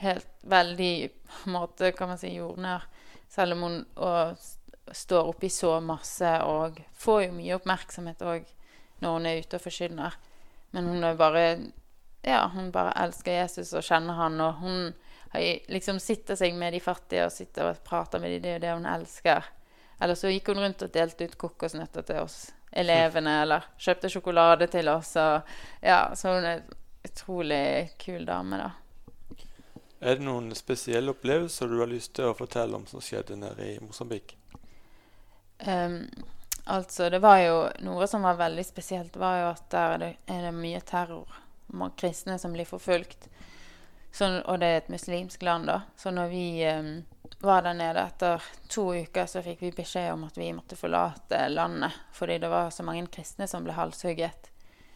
Helt 0.00 0.32
veldig 0.42 0.94
på 1.12 1.50
en 1.50 1.54
måte, 1.58 1.92
kan 1.92 2.10
man 2.10 2.18
si, 2.18 2.32
jordnær. 2.34 2.88
Selv 3.30 3.58
om 3.58 3.66
hun 3.66 3.78
og, 3.94 4.40
står 4.92 5.30
oppi 5.30 5.48
så 5.48 5.78
masse 5.80 6.28
og 6.44 6.80
får 6.98 7.22
jo 7.26 7.36
mye 7.36 7.56
oppmerksomhet 7.56 8.22
òg 8.24 8.50
når 9.02 9.16
hun 9.16 9.26
er 9.28 9.40
ute 9.40 9.58
og 9.58 9.64
forkynner. 9.64 10.18
Men 10.74 10.90
hun 10.90 11.04
er 11.04 11.18
bare 11.18 11.46
Ja, 12.24 12.46
hun 12.48 12.70
bare 12.72 12.94
elsker 13.04 13.32
Jesus 13.36 13.74
og 13.76 13.84
kjenner 13.84 14.16
han, 14.16 14.40
og 14.40 14.54
hun 14.62 14.94
liksom 15.68 15.98
sitter 16.00 16.38
seg 16.40 16.54
med 16.56 16.72
de 16.72 16.80
fattige 16.80 17.26
og 17.26 17.32
sitter 17.34 17.68
og 17.68 17.82
prater 17.84 18.22
med 18.22 18.32
dem. 18.32 18.40
Det 18.42 18.48
er 18.48 18.54
jo 18.54 18.62
det 18.62 18.76
hun 18.78 18.86
elsker. 18.88 19.50
Eller 20.00 20.16
så 20.16 20.30
gikk 20.32 20.48
hun 20.48 20.62
rundt 20.62 20.82
og 20.86 20.94
delte 20.94 21.28
ut 21.28 21.36
kokosnøtter 21.38 22.06
til 22.08 22.22
oss 22.22 22.38
elevene, 22.74 23.42
eller 23.42 23.66
kjøpte 23.78 24.10
sjokolade 24.10 24.66
til 24.72 24.88
oss. 24.88 25.14
Og, 25.20 25.52
ja, 25.84 26.00
så 26.16 26.34
hun 26.34 26.48
er 26.48 26.62
en 26.62 26.80
utrolig 27.04 27.66
kul 28.00 28.24
dame, 28.26 28.62
da. 28.62 28.70
Er 30.04 30.18
det 30.18 30.26
noen 30.26 30.50
spesielle 30.56 31.14
opplevelser 31.14 31.70
du 31.70 31.78
har 31.80 31.88
lyst 31.88 32.12
til 32.18 32.28
å 32.28 32.36
fortelle 32.36 32.76
om 32.76 32.84
som 32.88 33.00
skjedde 33.04 33.38
nede 33.40 33.68
i 33.68 33.76
Mosambik? 33.80 34.34
Um, 35.58 36.08
altså, 36.64 37.10
det 37.10 37.20
var 37.22 37.38
jo 37.44 37.56
noe 37.86 38.06
som 38.10 38.26
var 38.26 38.40
veldig 38.40 38.64
spesielt, 38.66 39.16
var 39.16 39.40
jo 39.40 39.48
at 39.52 39.64
der 39.70 39.94
er 39.94 40.02
det, 40.02 40.12
er 40.26 40.46
det 40.48 40.54
mye 40.56 40.80
terror. 40.80 41.40
Kristne 41.98 42.38
som 42.38 42.52
blir 42.54 42.68
forfulgt. 42.68 43.28
Så, 44.14 44.28
og 44.46 44.60
det 44.62 44.66
er 44.66 44.76
et 44.78 44.92
muslimsk 44.92 45.42
land, 45.42 45.66
da. 45.66 45.80
Så 45.98 46.12
når 46.14 46.28
vi 46.30 46.46
um, 46.70 46.90
var 47.42 47.64
der 47.66 47.74
nede 47.74 48.04
etter 48.06 48.42
to 48.70 48.92
uker, 48.94 49.26
så 49.26 49.42
fikk 49.42 49.62
vi 49.64 49.72
beskjed 49.74 50.12
om 50.12 50.26
at 50.28 50.38
vi 50.38 50.52
måtte 50.54 50.78
forlate 50.78 51.48
landet. 51.50 51.96
Fordi 52.14 52.38
det 52.38 52.50
var 52.52 52.70
så 52.70 52.86
mange 52.86 53.06
kristne 53.10 53.48
som 53.50 53.66
ble 53.66 53.74
halshugget. 53.74 54.50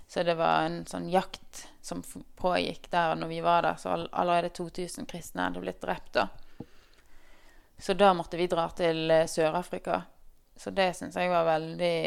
Så 0.08 0.22
det 0.22 0.38
var 0.38 0.64
en 0.64 0.84
sånn 0.88 1.08
jakt 1.12 1.66
som 1.84 2.00
pågikk 2.36 2.86
der 2.90 3.16
når 3.18 3.28
vi 3.28 3.40
var 3.44 3.66
der. 3.66 3.76
Så 3.76 3.90
allerede 3.92 4.54
2000 4.56 5.08
kristne 5.10 5.48
hadde 5.48 5.60
blitt 5.60 5.82
drept 5.82 6.14
da. 6.14 6.28
Så 7.78 7.94
da 7.94 8.14
måtte 8.16 8.38
vi 8.40 8.46
dra 8.50 8.64
til 8.74 9.10
eh, 9.10 9.26
Sør-Afrika. 9.28 10.00
Så 10.58 10.74
det 10.74 10.90
syns 10.98 11.16
jeg 11.16 11.30
var 11.30 11.46
veldig 11.46 11.98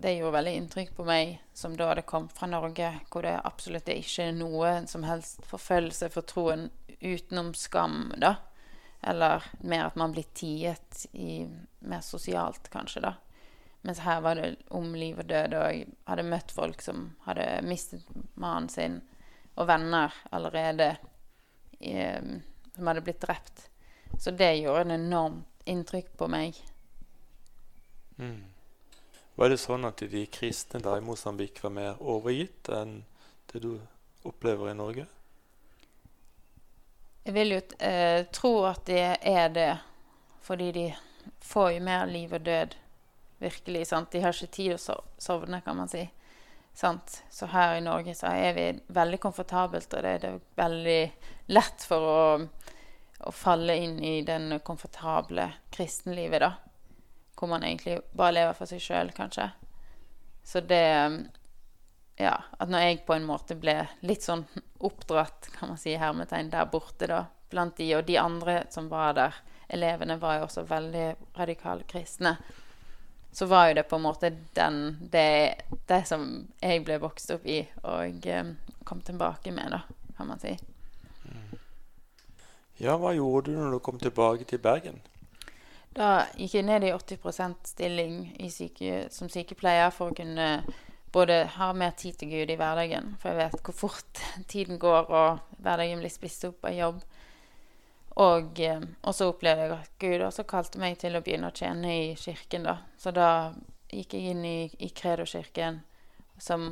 det 0.00 0.14
gjorde 0.14 0.32
veldig 0.32 0.52
inntrykk 0.56 0.94
på 0.96 1.04
meg, 1.04 1.32
som 1.52 1.74
da 1.76 1.90
hadde 1.90 2.06
kommet 2.08 2.32
fra 2.32 2.46
Norge, 2.48 2.88
hvor 3.12 3.26
det 3.26 3.34
absolutt 3.44 3.88
ikke 3.92 4.30
er 4.30 4.38
noe 4.38 4.70
som 4.88 5.02
helst 5.04 5.44
forfølgelse 5.50 6.08
for 6.14 6.24
troen 6.24 6.70
utenom 7.00 7.50
skam, 7.54 8.14
da. 8.16 8.38
Eller 9.04 9.44
mer 9.60 9.90
at 9.90 9.98
man 10.00 10.14
blir 10.14 10.24
tiet 10.36 11.04
i, 11.12 11.44
mer 11.84 12.00
sosialt, 12.04 12.70
kanskje, 12.72 13.04
da. 13.04 13.12
Mens 13.84 14.00
her 14.04 14.24
var 14.24 14.40
det 14.40 14.54
om 14.76 14.88
liv 14.94 15.20
og 15.20 15.28
død, 15.28 15.58
og 15.58 15.68
jeg 15.68 15.86
hadde 16.08 16.26
møtt 16.32 16.56
folk 16.56 16.82
som 16.84 17.06
hadde 17.28 17.46
mistet 17.68 18.08
mannen 18.40 18.72
sin, 18.72 18.98
og 19.56 19.68
venner 19.68 20.16
allerede 20.32 20.94
i, 21.80 21.92
som 22.72 22.88
hadde 22.88 23.04
blitt 23.04 23.20
drept. 23.24 23.66
Så 24.16 24.32
det 24.32 24.54
gjorde 24.62 24.88
en 24.88 24.96
enormt 24.96 25.64
inntrykk 25.68 26.14
på 26.16 26.28
meg. 26.32 26.56
Mm. 28.20 28.44
Var 29.34 29.48
det 29.48 29.56
sånn 29.56 29.86
at 29.88 30.02
de 30.12 30.26
kristne 30.28 30.82
da 30.84 30.98
i 30.98 31.04
Mosambik 31.04 31.62
var 31.64 31.72
mer 31.72 32.02
overgitt 32.04 32.68
enn 32.76 32.98
det 33.52 33.62
du 33.64 33.72
opplever 34.28 34.68
i 34.68 34.76
Norge? 34.76 35.06
Jeg 37.24 37.36
vil 37.36 37.54
jo 37.54 37.62
eh, 37.78 38.26
tro 38.32 38.52
at 38.68 38.84
det 38.88 39.06
er 39.24 39.48
det, 39.54 39.72
fordi 40.44 40.68
de 40.76 40.86
får 41.44 41.72
jo 41.78 41.82
mer 41.88 42.06
liv 42.10 42.36
og 42.36 42.44
død. 42.44 42.76
Virkelig. 43.40 43.86
sant? 43.88 44.12
De 44.12 44.20
har 44.20 44.36
ikke 44.36 44.52
tid 44.52 44.74
å 44.76 44.96
sovne, 45.16 45.62
kan 45.64 45.78
man 45.78 45.88
si. 45.88 46.04
Sant? 46.76 47.22
Så 47.32 47.48
her 47.48 47.78
i 47.78 47.84
Norge 47.84 48.12
så 48.14 48.34
er 48.36 48.52
vi 48.52 48.66
veldig 48.92 49.20
komfortabelt, 49.20 49.94
og 49.96 50.04
det, 50.04 50.18
det 50.20 50.34
er 50.34 50.42
veldig 50.60 51.02
lett 51.56 51.88
for 51.88 52.10
å, 52.10 52.24
å 53.24 53.32
falle 53.32 53.78
inn 53.80 53.96
i 54.04 54.18
den 54.28 54.58
komfortable 54.64 55.48
kristenlivet, 55.72 56.44
da 56.44 56.69
hvor 57.40 57.48
man 57.48 57.64
egentlig 57.64 57.98
bare 58.12 58.36
lever 58.36 58.56
for 58.58 58.68
seg 58.68 58.82
sjøl, 58.84 59.12
kanskje. 59.16 59.50
Så 60.44 60.60
det 60.60 60.86
Ja, 62.20 62.34
at 62.60 62.68
når 62.68 62.82
jeg 62.84 62.96
på 63.08 63.14
en 63.16 63.24
måte 63.24 63.54
ble 63.56 63.78
litt 64.04 64.20
sånn 64.20 64.42
oppdratt, 64.84 65.46
kan 65.54 65.70
man 65.70 65.78
si, 65.80 65.94
hermetegn, 65.96 66.50
der 66.52 66.66
borte, 66.68 67.06
da, 67.08 67.22
blant 67.48 67.78
de, 67.80 67.86
og 67.96 68.04
de 68.04 68.18
andre 68.20 68.58
som 68.68 68.90
var 68.92 69.14
der, 69.16 69.38
elevene 69.72 70.18
var 70.20 70.36
jo 70.36 70.42
også 70.44 70.66
veldig 70.68 71.06
radikale 71.38 71.86
kristne, 71.88 72.34
så 73.32 73.46
var 73.46 73.70
jo 73.70 73.78
det 73.78 73.86
på 73.88 73.96
en 73.96 74.02
måte 74.02 74.32
den 74.58 74.98
Det, 75.00 75.54
det 75.86 76.02
som 76.04 76.26
jeg 76.60 76.84
ble 76.84 76.98
vokst 77.00 77.30
opp 77.30 77.46
i 77.46 77.60
og 77.86 78.26
um, 78.26 78.56
kom 78.84 79.00
tilbake 79.00 79.54
med, 79.54 79.70
da, 79.72 79.80
kan 80.16 80.28
man 80.28 80.42
si. 80.42 80.56
Ja, 82.80 82.96
hva 82.96 83.12
gjorde 83.12 83.52
du 83.52 83.58
når 83.58 83.76
du 83.76 83.78
kom 83.84 83.98
tilbake 84.00 84.44
til 84.48 84.58
Bergen? 84.58 85.00
Da 85.96 86.10
gikk 86.38 86.54
jeg 86.54 86.66
ned 86.68 86.84
i 86.86 86.92
80% 86.94 87.66
stilling 87.72 88.20
i 88.38 88.50
syke, 88.54 89.08
som 89.10 89.30
sykepleier 89.30 89.90
for 89.90 90.12
å 90.12 90.16
kunne 90.16 90.50
både 91.10 91.42
ha 91.56 91.72
mer 91.74 91.96
tid 91.98 92.20
til 92.20 92.30
Gud 92.30 92.52
i 92.52 92.58
hverdagen. 92.58 93.16
For 93.18 93.32
jeg 93.32 93.40
vet 93.40 93.64
hvor 93.66 93.76
fort 93.76 94.20
tiden 94.52 94.78
går, 94.78 95.10
og 95.10 95.56
hverdagen 95.58 96.02
blir 96.02 96.12
spist 96.14 96.46
opp 96.46 96.68
av 96.68 96.76
jobb. 96.76 97.00
Og, 98.20 98.60
eh, 98.62 98.84
og 99.02 99.16
så 99.16 99.30
opplevde 99.30 99.66
jeg 99.66 99.74
at 99.74 99.90
Gud 100.02 100.24
også 100.26 100.46
kalte 100.50 100.80
meg 100.82 100.98
til 101.00 101.16
å 101.16 101.22
begynne 101.24 101.50
å 101.50 101.56
tjene 101.56 101.94
i 101.96 102.04
kirken. 102.18 102.68
da. 102.68 102.76
Så 102.98 103.10
da 103.16 103.30
gikk 103.90 104.14
jeg 104.14 104.34
inn 104.34 104.44
i, 104.46 104.70
i 104.78 104.90
Kredo-kirken, 104.94 105.80
som 106.38 106.68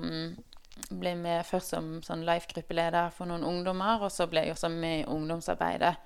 ble 0.94 1.14
med 1.18 1.46
først 1.46 1.74
som 1.74 1.88
sånn 2.06 2.22
Life-gruppeleder 2.26 3.10
for 3.14 3.26
noen 3.26 3.46
ungdommer, 3.46 4.04
og 4.06 4.14
så 4.14 4.28
ble 4.30 4.44
jeg 4.46 4.54
også 4.54 4.70
med 4.70 5.00
i 5.00 5.08
ungdomsarbeidet 5.10 5.96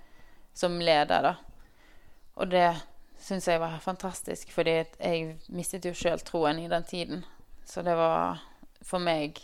som 0.57 0.81
leder. 0.81 1.29
da. 1.29 1.35
Og 2.41 2.49
det 2.49 2.71
syns 3.23 3.49
jeg 3.49 3.61
var 3.63 3.79
fantastisk, 3.83 4.51
fordi 4.53 4.77
jeg 4.99 5.37
mistet 5.55 5.87
jo 5.87 5.95
sjøl 5.97 6.23
troen 6.27 6.59
i 6.59 6.69
den 6.71 6.85
tiden. 6.85 7.25
Så 7.65 7.83
det 7.87 7.95
var 7.97 8.43
for 8.83 9.03
meg 9.03 9.39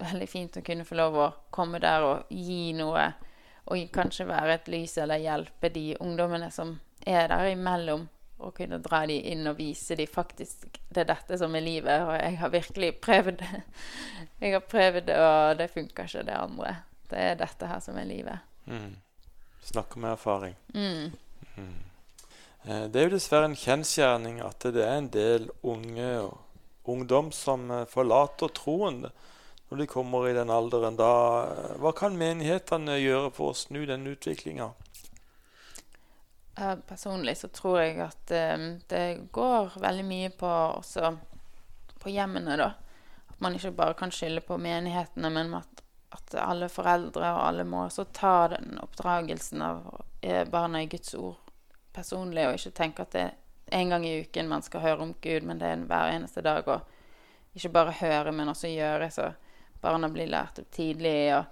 veldig 0.00 0.28
fint 0.28 0.56
å 0.58 0.64
kunne 0.64 0.86
få 0.88 0.96
lov 0.98 1.18
å 1.18 1.32
komme 1.54 1.80
der 1.82 2.04
og 2.06 2.32
gi 2.34 2.72
noe. 2.76 3.10
Og 3.70 3.90
kanskje 3.94 4.26
være 4.26 4.56
et 4.56 4.70
lys 4.72 4.96
eller 4.98 5.22
hjelpe 5.22 5.70
de 5.70 5.92
ungdommene 6.02 6.50
som 6.50 6.78
er 7.06 7.28
der 7.30 7.52
imellom. 7.52 8.08
Og 8.40 8.54
kunne 8.56 8.80
dra 8.80 9.02
de 9.06 9.18
inn 9.30 9.44
og 9.50 9.58
vise 9.58 9.94
de 9.98 10.06
faktisk 10.08 10.64
det 10.88 11.02
er 11.02 11.10
dette 11.12 11.36
som 11.38 11.54
er 11.54 11.62
livet. 11.64 12.06
Og 12.06 12.14
jeg 12.16 12.38
har 12.40 12.54
virkelig 12.54 12.94
prøvd. 13.04 13.44
Jeg 14.40 14.54
har 14.56 14.64
prøvd 14.64 15.02
det, 15.04 15.16
og 15.20 15.58
det 15.58 15.66
funker 15.68 16.08
ikke, 16.08 16.22
det 16.24 16.32
andre. 16.32 16.70
Det 17.10 17.18
er 17.20 17.34
dette 17.36 17.66
her 17.68 17.82
som 17.84 17.98
er 18.00 18.08
livet. 18.08 18.46
Mm. 18.64 18.94
Snakker 19.68 20.00
med 20.00 20.14
erfaring. 20.14 20.56
Mm. 20.72 21.12
Mm. 21.60 21.89
Eh, 22.64 22.84
det 22.92 23.00
er 23.00 23.08
jo 23.08 23.14
dessverre 23.14 23.48
en 23.48 23.56
kjensgjerning 23.56 24.40
at 24.44 24.66
det 24.74 24.84
er 24.84 24.98
en 24.98 25.08
del 25.12 25.48
unge 25.64 26.10
og 26.26 26.90
ungdom 26.92 27.30
som 27.32 27.70
eh, 27.72 27.86
forlater 27.88 28.52
troen 28.56 29.06
når 29.70 29.80
de 29.80 29.86
kommer 29.88 30.28
i 30.28 30.34
den 30.36 30.52
alderen. 30.52 30.98
Da, 31.00 31.12
eh, 31.48 31.72
hva 31.80 31.94
kan 31.96 32.18
menighetene 32.20 32.98
gjøre 33.00 33.32
for 33.32 33.54
å 33.54 33.56
snu 33.56 33.84
den 33.88 34.06
utviklinga? 34.10 34.72
Personlig 36.84 37.38
så 37.40 37.48
tror 37.48 37.78
jeg 37.80 37.94
at 38.04 38.32
det 38.90 39.04
går 39.32 39.78
veldig 39.80 40.02
mye 40.04 40.28
på, 40.36 40.48
også 40.50 41.14
på 42.02 42.12
hjemmene, 42.12 42.58
da. 42.60 42.66
At 43.30 43.38
man 43.40 43.56
ikke 43.56 43.70
bare 43.78 43.96
kan 43.96 44.12
skylde 44.12 44.42
på 44.44 44.58
menighetene, 44.60 45.30
men 45.32 45.54
at, 45.56 45.80
at 46.12 46.36
alle 46.42 46.68
foreldre 46.68 47.30
og 47.32 47.40
alle 47.46 47.64
må 47.64 47.86
også 47.86 48.04
ta 48.12 48.34
den 48.52 48.76
oppdragelsen 48.82 49.64
av 49.64 49.88
barna 50.52 50.82
i 50.84 50.90
Guds 50.92 51.14
ord 51.16 51.39
personlig, 51.92 52.46
og 52.46 52.58
ikke 52.58 52.76
tenke 52.76 53.04
at 53.06 53.12
det 53.14 53.26
er 53.26 53.36
en 53.80 53.92
gang 53.94 54.06
i 54.06 54.16
uken 54.20 54.48
man 54.48 54.62
skal 54.62 54.80
høre 54.84 55.04
om 55.04 55.14
Gud, 55.22 55.46
men 55.46 55.60
det 55.60 55.68
er 55.68 55.84
hver 55.86 56.14
eneste 56.14 56.42
dag. 56.42 56.68
Og 56.68 56.80
ikke 57.54 57.72
bare 57.74 57.96
høre, 58.00 58.32
men 58.32 58.48
også 58.48 58.70
gjøre, 58.70 59.10
så 59.10 59.30
barna 59.80 60.08
blir 60.08 60.30
lært 60.30 60.58
opp 60.60 60.70
tidlig 60.74 61.32
og 61.36 61.44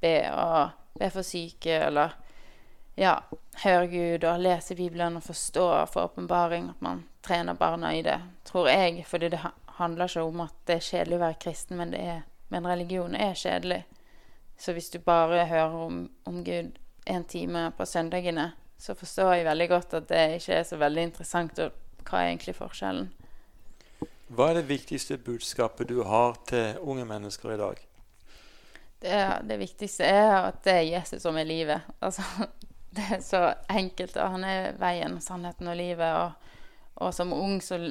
be, 0.00 0.14
og 0.32 0.98
be 0.98 1.10
for 1.10 1.26
syke, 1.26 1.78
eller 1.86 2.16
ja, 3.00 3.14
høre 3.64 3.86
Gud 3.88 4.26
og 4.28 4.42
lese 4.42 4.76
Bibelen 4.76 5.16
og 5.16 5.24
forstå 5.24 5.64
og 5.64 5.88
få 5.88 6.04
åpenbaring. 6.10 6.68
At 6.70 6.82
man 6.82 7.04
trener 7.22 7.54
barna 7.54 7.94
i 7.96 8.02
det, 8.02 8.18
tror 8.44 8.68
jeg. 8.68 9.04
Fordi 9.06 9.28
det 9.28 9.40
handler 9.80 10.04
ikke 10.04 10.22
om 10.22 10.40
at 10.40 10.54
det 10.66 10.76
er 10.76 10.88
kjedelig 10.90 11.16
å 11.16 11.24
være 11.24 11.40
kristen, 11.40 11.78
men, 11.80 11.94
er, 11.94 12.22
men 12.48 12.68
religion 12.68 13.14
er 13.14 13.34
kjedelig. 13.34 13.84
Så 14.60 14.72
hvis 14.76 14.90
du 14.90 14.98
bare 14.98 15.46
hører 15.48 15.76
om, 15.86 16.02
om 16.28 16.44
Gud 16.44 16.76
en 17.06 17.24
time 17.24 17.70
på 17.76 17.86
søndagene, 17.86 18.50
så 18.80 18.94
forstår 18.96 19.34
jeg 19.34 19.44
veldig 19.44 19.68
godt 19.68 19.94
at 19.98 20.08
det 20.08 20.22
ikke 20.38 20.56
er 20.56 20.64
så 20.64 20.78
veldig 20.80 21.02
interessant. 21.10 21.58
Og 21.60 22.06
hva 22.08 22.22
er 22.22 22.30
egentlig 22.30 22.56
forskjellen? 22.56 23.10
Hva 24.30 24.50
er 24.50 24.60
det 24.60 24.70
viktigste 24.70 25.18
budskapet 25.20 25.90
du 25.90 26.00
har 26.06 26.38
til 26.48 26.78
unge 26.80 27.04
mennesker 27.04 27.52
i 27.52 27.58
dag? 27.60 27.82
Det, 29.00 29.20
det 29.48 29.58
viktigste 29.60 30.06
er 30.06 30.32
at 30.38 30.62
det 30.64 30.76
er 30.78 30.88
Jesus 30.94 31.24
som 31.24 31.36
er 31.36 31.48
livet. 31.48 31.88
Altså, 32.00 32.24
det 32.96 33.06
er 33.18 33.24
så 33.24 33.42
enkelt. 33.68 34.16
Og 34.16 34.36
han 34.36 34.46
er 34.48 34.78
veien, 34.80 35.20
sannheten 35.20 35.68
og 35.68 35.76
livet. 35.76 36.16
Og, 36.16 36.54
og 37.04 37.14
som 37.16 37.34
ung 37.36 37.60
så 37.64 37.82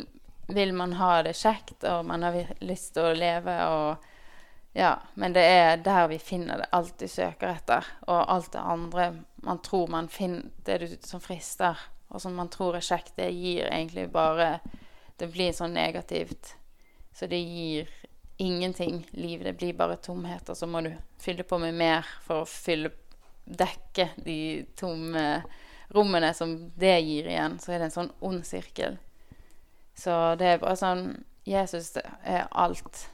vil 0.50 0.74
man 0.74 0.96
ha 0.98 1.20
det 1.22 1.36
kjekt, 1.38 1.84
og 1.86 2.08
man 2.10 2.26
har 2.26 2.56
lyst 2.66 2.96
til 2.96 3.12
å 3.12 3.18
leve. 3.18 3.60
og 3.70 4.10
ja, 4.74 5.00
men 5.14 5.34
det 5.34 5.44
er 5.44 5.78
der 5.82 6.08
vi 6.08 6.20
finner 6.20 6.62
det, 6.62 6.70
alt 6.72 6.98
de 7.00 7.08
søker 7.08 7.56
etter. 7.56 7.86
Og 8.08 8.20
alt 8.32 8.52
det 8.54 8.62
andre 8.62 9.10
man 9.44 9.62
tror 9.64 9.88
man 9.88 10.10
finner 10.12 10.52
Det 10.66 10.78
du, 10.78 10.98
som 11.02 11.22
frister, 11.22 11.78
og 12.10 12.22
som 12.22 12.36
man 12.36 12.50
tror 12.50 12.76
er 12.76 12.86
kjekt, 12.86 13.16
det 13.16 13.32
gir 13.32 13.70
egentlig 13.70 14.10
bare 14.12 14.60
Det 15.18 15.28
blir 15.34 15.52
sånn 15.52 15.74
negativt. 15.74 16.56
Så 17.14 17.28
det 17.28 17.40
gir 17.40 17.90
ingenting 18.40 19.04
liv. 19.12 19.44
Det 19.44 19.54
blir 19.54 19.74
bare 19.74 19.98
tomhet. 20.00 20.50
Og 20.50 20.58
så 20.58 20.68
må 20.68 20.82
du 20.82 20.94
fylle 21.20 21.44
på 21.44 21.58
med 21.60 21.76
mer 21.76 22.08
for 22.24 22.46
å 22.46 22.48
fylle 22.48 22.94
Dekke 23.50 24.12
de 24.22 24.64
tomme 24.78 25.42
rommene 25.92 26.30
som 26.38 26.54
det 26.78 27.00
gir 27.02 27.28
igjen. 27.28 27.58
Så 27.60 27.74
er 27.74 27.82
det 27.82 27.90
en 27.90 27.96
sånn 27.98 28.12
ond 28.24 28.46
sirkel. 28.46 29.00
Så 29.98 30.14
det 30.40 30.54
er 30.54 30.62
bare 30.62 30.78
sånn 30.80 31.04
Jesus 31.50 31.96
er 31.98 32.46
alt. 32.52 33.10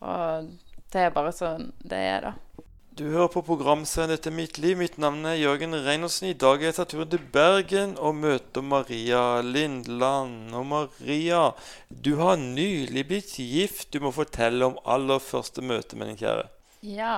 Og 0.00 0.52
det 0.92 1.06
er 1.06 1.14
bare 1.14 1.32
sånn 1.34 1.70
det 1.82 1.98
er, 1.98 2.28
da. 2.30 2.62
Du 2.92 3.06
hører 3.08 3.30
på 3.32 3.40
programserien 3.46 4.10
'Dette 4.12 4.28
er 4.28 4.34
mitt 4.36 4.58
liv'. 4.60 4.76
Mitt 4.76 4.98
navn 5.00 5.24
er 5.24 5.38
Jørgen 5.40 5.72
Reinersen. 5.72 6.28
I 6.28 6.36
dag 6.36 6.60
er 6.60 6.68
jeg 6.68 6.74
tatt 6.76 6.90
turen 6.92 7.08
til 7.08 7.22
Bergen 7.32 7.94
og 7.96 8.18
møter 8.20 8.60
Maria 8.60 9.40
Lindland. 9.40 10.52
Og 10.52 10.66
Maria, 10.68 11.54
du 11.88 12.18
har 12.20 12.36
nylig 12.36 13.06
blitt 13.08 13.32
gift. 13.40 13.94
Du 13.94 14.04
må 14.04 14.12
fortelle 14.12 14.68
om 14.68 14.76
aller 14.84 15.24
første 15.24 15.64
møte 15.64 15.96
med 15.96 16.12
din 16.12 16.20
kjære. 16.20 16.44
Ja. 16.84 17.14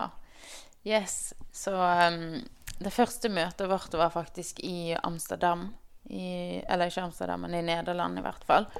Yes. 0.86 1.34
Så 1.50 1.74
um, 1.74 2.44
det 2.78 2.94
første 2.94 3.32
møtet 3.34 3.66
vårt 3.66 3.98
var 3.98 4.14
faktisk 4.14 4.62
i 4.62 4.94
Amsterdam. 5.02 5.72
I, 6.06 6.62
eller 6.68 6.86
ikke 6.86 7.08
Amsterdam, 7.08 7.48
men 7.48 7.58
i 7.58 7.66
Nederland 7.66 8.22
i 8.22 8.22
hvert 8.22 8.46
fall. 8.46 8.70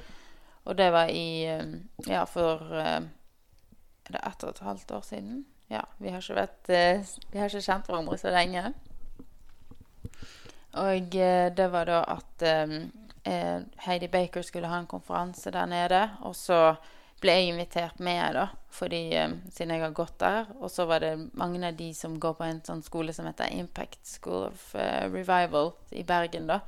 Og 0.63 0.79
det 0.79 0.91
var 0.95 1.11
i 1.11 1.43
um, 1.59 1.75
Ja, 2.07 2.23
for 2.23 2.63
uh, 2.71 3.03
er 4.05 4.17
det 4.17 4.23
ett 4.27 4.43
og 4.43 4.53
et 4.53 4.65
halvt 4.65 4.91
år 4.91 5.05
siden? 5.05 5.45
Ja, 5.67 5.81
vi 5.97 6.11
har 6.13 6.21
ikke, 6.21 6.37
vært, 6.37 6.69
eh, 6.69 7.05
vi 7.31 7.39
har 7.39 7.49
ikke 7.49 7.65
kjent 7.65 7.87
hverandre 7.89 8.17
så 8.21 8.33
lenge. 8.33 8.67
Og 10.77 11.15
eh, 11.17 11.47
det 11.55 11.69
var 11.73 11.89
da 11.89 12.03
at 12.13 12.45
eh, 12.45 13.63
Heidi 13.87 14.09
Baker 14.13 14.45
skulle 14.45 14.69
ha 14.69 14.77
en 14.77 14.91
konferanse 14.91 15.49
der 15.51 15.65
nede. 15.71 16.03
Og 16.21 16.35
så 16.37 16.75
ble 17.23 17.33
jeg 17.33 17.49
invitert 17.49 17.99
med, 18.03 18.35
da, 18.37 18.45
fordi, 18.69 19.01
siden 19.49 19.73
jeg 19.73 19.81
har 19.81 19.97
gått 19.97 20.19
der. 20.21 20.51
Og 20.59 20.69
så 20.69 20.85
var 20.85 21.01
det 21.01 21.15
mange 21.33 21.63
av 21.65 21.79
de 21.79 21.89
som 21.97 22.19
går 22.21 22.37
på 22.37 22.45
en 22.45 22.61
sånn 22.67 22.85
skole 22.85 23.15
som 23.15 23.25
heter 23.25 23.55
Impact 23.55 24.03
School 24.05 24.51
of 24.51 24.67
Revival 24.75 25.73
i 25.95 26.05
Bergen, 26.05 26.51
da. 26.51 26.59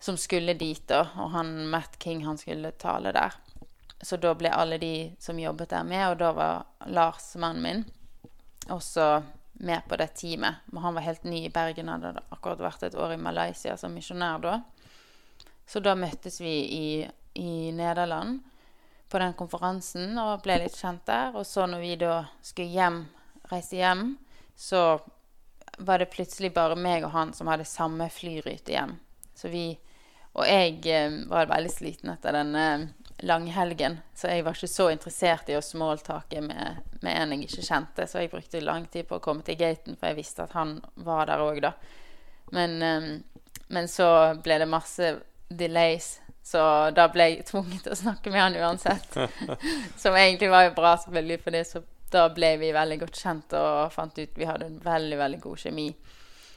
Som 0.00 0.16
skulle 0.16 0.56
dit, 0.56 0.86
da. 0.88 1.02
Og 1.20 1.34
han 1.34 1.52
Matt 1.68 2.00
King, 2.00 2.24
han 2.24 2.40
skulle 2.40 2.72
tale 2.80 3.12
der. 3.12 3.36
Så 4.02 4.16
da 4.16 4.32
ble 4.34 4.52
alle 4.52 4.78
de 4.80 4.94
som 5.20 5.38
jobbet 5.38 5.70
der, 5.74 5.84
med, 5.84 6.06
og 6.08 6.18
da 6.22 6.30
var 6.32 6.88
Lars, 6.88 7.34
mannen 7.36 7.62
min, 7.62 7.82
også 8.72 9.22
med 9.60 9.82
på 9.88 9.96
det 10.00 10.14
teamet. 10.16 10.62
Men 10.72 10.82
han 10.82 10.94
var 10.96 11.04
helt 11.04 11.24
ny 11.24 11.44
i 11.44 11.52
Bergen, 11.52 11.90
hadde 11.92 12.14
akkurat 12.32 12.62
vært 12.64 12.86
et 12.88 12.96
år 12.96 13.12
i 13.12 13.20
Malaysia 13.20 13.76
som 13.76 13.92
misjonær 13.92 14.40
da. 14.40 14.54
Så 15.68 15.82
da 15.84 15.92
møttes 15.94 16.40
vi 16.40 16.54
i, 16.76 16.86
i 17.34 17.72
Nederland 17.76 18.40
på 19.10 19.18
den 19.20 19.34
konferansen 19.36 20.16
og 20.18 20.40
ble 20.44 20.56
litt 20.62 20.78
kjent 20.78 21.04
der. 21.06 21.36
Og 21.36 21.44
så 21.46 21.66
når 21.68 21.84
vi 21.84 21.92
da 22.00 22.14
skulle 22.42 22.72
hjem, 22.72 23.02
reise 23.52 23.78
hjem, 23.78 24.14
så 24.56 25.00
var 25.78 26.00
det 26.00 26.10
plutselig 26.12 26.52
bare 26.56 26.78
meg 26.78 27.04
og 27.04 27.12
han 27.14 27.34
som 27.36 27.50
hadde 27.52 27.68
samme 27.68 28.08
flyrute 28.12 28.74
hjem. 28.74 28.96
Så 29.34 29.52
vi 29.52 29.68
Og 30.30 30.46
jeg 30.46 30.86
eh, 30.86 31.14
var 31.26 31.48
veldig 31.50 31.70
sliten 31.74 32.12
etter 32.12 32.36
denne 32.36 32.92
langhelgen, 33.22 33.98
så 34.14 34.28
jeg 34.28 34.44
var 34.44 34.56
ikke 34.56 34.68
så 34.70 34.88
interessert 34.90 35.48
i 35.50 35.56
å 35.58 35.62
smalltake 35.64 36.40
med, 36.44 36.80
med 37.04 37.16
en 37.16 37.34
jeg 37.34 37.46
ikke 37.46 37.66
kjente. 37.66 38.06
Så 38.08 38.22
jeg 38.22 38.32
brukte 38.32 38.62
lang 38.64 38.86
tid 38.92 39.08
på 39.08 39.18
å 39.18 39.24
komme 39.24 39.44
til 39.46 39.58
gaten, 39.60 39.98
for 39.98 40.10
jeg 40.10 40.20
visste 40.20 40.46
at 40.46 40.56
han 40.56 40.78
var 41.04 41.28
der 41.30 41.44
òg, 41.44 41.60
da. 41.64 41.74
Men, 42.56 42.80
um, 42.82 43.10
men, 43.68 43.88
så 43.88 44.08
ble 44.42 44.58
det 44.62 44.68
masse 44.70 45.12
delays, 45.48 46.16
så 46.42 46.62
da 46.96 47.06
ble 47.12 47.28
jeg 47.28 47.48
tvunget 47.50 47.84
til 47.84 47.94
å 47.94 48.00
snakke 48.00 48.32
med 48.32 48.42
han 48.42 48.58
uansett. 48.58 49.18
Som 50.02 50.16
egentlig 50.16 50.50
var 50.50 50.68
jo 50.68 50.76
bra, 50.78 50.96
selvfølgelig, 51.04 51.40
for 51.44 51.56
det, 51.56 51.64
så 51.68 51.84
da 52.10 52.26
ble 52.34 52.56
vi 52.58 52.72
veldig 52.74 52.98
godt 53.04 53.20
kjent 53.20 53.54
og 53.54 53.92
fant 53.94 54.16
ut 54.18 54.38
vi 54.38 54.48
hadde 54.48 54.66
en 54.66 54.80
veldig, 54.82 55.18
veldig 55.20 55.42
god 55.44 55.60
kjemi. 55.62 55.90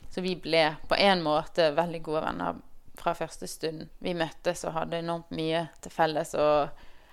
Så 0.10 0.22
vi 0.22 0.36
ble 0.42 0.64
på 0.90 0.98
en 0.98 1.22
måte 1.26 1.72
veldig 1.78 2.02
gode 2.06 2.24
venner 2.26 2.62
fra 3.00 3.14
første 3.18 3.48
stund 3.50 3.88
vi 4.04 4.14
møttes 4.18 4.64
og 4.68 4.76
hadde 4.78 5.02
enormt 5.02 5.32
mye 5.36 5.68
til 5.82 5.94
felles. 5.94 6.34
Og 6.38 6.70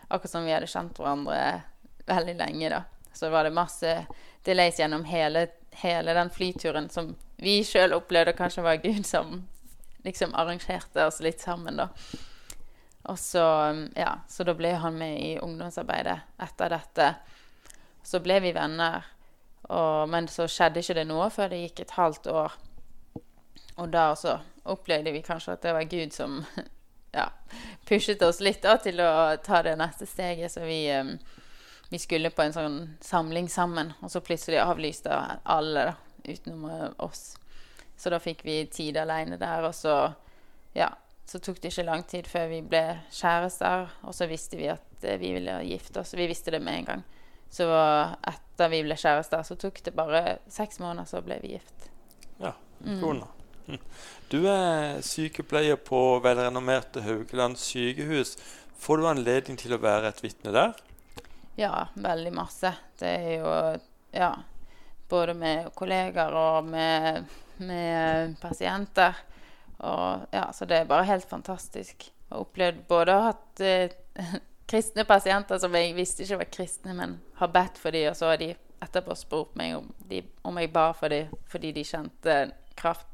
akkurat 0.08 0.32
som 0.32 0.46
vi 0.46 0.54
hadde 0.54 0.70
kjent 0.70 0.98
hverandre 1.00 1.40
veldig 2.10 2.36
lenge, 2.40 2.72
da. 2.72 2.82
Så 3.12 3.30
var 3.30 3.44
det 3.44 3.54
masse 3.54 3.94
delays 4.46 4.78
gjennom 4.78 5.04
hele, 5.04 5.48
hele 5.82 6.14
den 6.14 6.30
flyturen 6.30 6.88
som 6.90 7.14
vi 7.40 7.60
sjøl 7.64 7.96
opplevde 7.96 8.36
kanskje 8.36 8.64
var 8.64 8.82
Gud 8.82 9.06
som 9.06 9.40
liksom 10.04 10.34
arrangerte 10.34 11.06
oss 11.06 11.20
litt 11.24 11.40
sammen, 11.40 11.80
da. 11.80 11.88
Og 13.08 13.18
så, 13.18 13.44
ja, 13.96 14.20
så 14.28 14.44
da 14.44 14.54
ble 14.54 14.74
han 14.76 14.98
med 15.00 15.16
i 15.24 15.30
ungdomsarbeidet 15.40 16.18
etter 16.44 16.72
dette. 16.74 17.08
Så 18.04 18.20
ble 18.20 18.40
vi 18.44 18.52
venner. 18.56 19.06
Og, 19.70 20.08
men 20.10 20.28
så 20.28 20.46
skjedde 20.50 20.82
ikke 20.82 20.98
det 21.00 21.06
noe 21.08 21.30
før 21.32 21.50
det 21.52 21.62
gikk 21.62 21.84
et 21.84 21.96
halvt 21.96 22.28
år. 22.32 22.56
Og 23.80 23.88
da 23.92 24.10
også 24.12 24.36
opplevde 24.72 25.12
vi 25.12 25.22
kanskje 25.26 25.56
at 25.56 25.64
det 25.64 25.74
var 25.76 25.88
Gud 25.90 26.14
som 26.14 26.40
ja, 27.12 27.28
pushet 27.88 28.22
oss 28.22 28.40
litt 28.40 28.62
da, 28.62 28.76
til 28.78 29.00
å 29.02 29.36
ta 29.44 29.62
det 29.66 29.76
neste 29.80 30.06
steget. 30.06 30.52
Så 30.52 30.64
vi, 30.64 30.84
um, 30.94 31.16
vi, 31.90 31.98
skulle 31.98 32.32
på 32.34 32.44
en 32.44 32.56
sånn 32.56 32.80
samling 33.04 33.50
sammen, 33.50 33.92
og 34.00 34.12
så 34.12 34.22
plutselig 34.24 34.62
avlyste 34.62 35.20
alle 35.42 35.90
da, 35.90 35.94
utenom 36.24 36.66
eh, 36.70 36.88
oss. 37.02 37.34
Så 37.96 38.10
da 38.12 38.20
fikk 38.20 38.44
vi 38.44 38.62
tid 38.72 38.98
alene 39.00 39.38
der, 39.40 39.64
og 39.66 39.74
så, 39.74 39.94
ja, 40.76 40.90
så 41.28 41.38
tok 41.38 41.60
det 41.62 41.72
ikke 41.72 41.86
lang 41.86 42.04
tid 42.08 42.28
før 42.28 42.48
vi 42.50 42.60
ble 42.66 42.84
kjærester. 43.14 43.90
Og 44.06 44.14
så 44.16 44.28
visste 44.30 44.60
vi 44.60 44.70
at 44.72 45.04
eh, 45.04 45.18
vi 45.20 45.32
ville 45.36 45.60
gifte 45.66 46.02
oss. 46.02 46.14
Vi 46.18 46.28
visste 46.30 46.54
det 46.54 46.62
med 46.64 46.82
en 46.82 46.88
gang. 46.92 47.04
Så 47.50 47.66
etter 47.66 48.70
vi 48.70 48.84
ble 48.86 48.94
kjærester, 48.94 49.42
så 49.42 49.56
tok 49.58 49.82
det 49.82 49.96
bare 49.96 50.38
seks 50.50 50.78
måneder, 50.78 51.08
så 51.10 51.22
ble 51.26 51.40
vi 51.42 51.56
gift. 51.56 51.88
Ja, 52.38 52.54
cool. 53.00 53.24
Mm. 53.24 53.39
Du 54.32 54.44
er 54.46 55.00
sykepleier 55.02 55.78
på 55.82 56.18
velrenommerte 56.24 57.02
Haugeland 57.02 57.58
sykehus. 57.58 58.36
Får 58.80 59.00
du 59.00 59.08
anledning 59.10 59.58
til 59.60 59.74
å 59.74 59.80
være 59.82 60.12
et 60.12 60.22
vitne 60.24 60.54
der? 60.54 60.76
Ja, 61.58 61.88
veldig 61.94 62.32
masse. 62.32 62.72
Det 62.98 63.10
er 63.10 63.32
jo 63.40 63.54
ja, 64.14 64.30
både 65.10 65.34
med 65.34 65.72
kollegaer 65.74 66.36
og 66.38 66.70
med, 66.70 67.26
med 67.58 68.38
pasienter. 68.40 69.18
Og, 69.80 70.30
ja, 70.30 70.46
så 70.52 70.68
det 70.68 70.78
er 70.78 70.88
bare 70.88 71.08
helt 71.10 71.28
fantastisk. 71.28 72.06
Jeg 72.06 72.36
har 72.36 72.44
opplevd 72.44 72.82
både 72.88 73.16
å 73.16 73.20
ha 73.24 73.32
hatt 73.32 73.62
eh, 73.64 73.98
kristne 74.70 75.04
pasienter 75.08 75.58
som 75.60 75.74
jeg 75.74 75.94
visste 75.96 76.24
ikke 76.24 76.42
var 76.44 76.52
kristne, 76.54 76.94
men 76.96 77.18
har 77.40 77.52
bedt 77.52 77.80
for 77.80 77.96
dem, 77.96 78.10
og 78.12 78.18
så 78.18 78.30
har 78.30 78.40
de 78.40 78.52
etterpå 78.80 79.16
spurt 79.18 79.56
meg 79.58 79.76
om, 79.80 79.88
de, 80.08 80.22
om 80.46 80.56
jeg 80.60 80.72
ba 80.72 80.90
for 80.96 81.12
dem 81.12 81.32
fordi 81.50 81.74
de 81.76 81.84
kjente 81.84 82.36
kraft. 82.78 83.09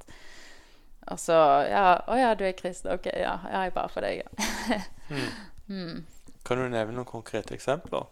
Og 1.06 1.20
så 1.20 1.36
ja, 1.70 2.00
'Å 2.06 2.18
ja, 2.18 2.34
du 2.34 2.44
er 2.46 2.56
kristen. 2.58 2.92
Ok, 2.92 3.06
ja, 3.06 3.38
ja 3.50 3.62
jeg 3.66 3.74
bare 3.74 3.92
for 3.92 4.06
deg, 4.06 4.22
ja. 4.24 4.80
mm. 5.10 5.28
Mm. 5.66 6.04
Kan 6.46 6.60
du 6.60 6.68
nevne 6.70 6.94
noen 6.94 7.08
konkrete 7.08 7.56
eksempler? 7.56 8.04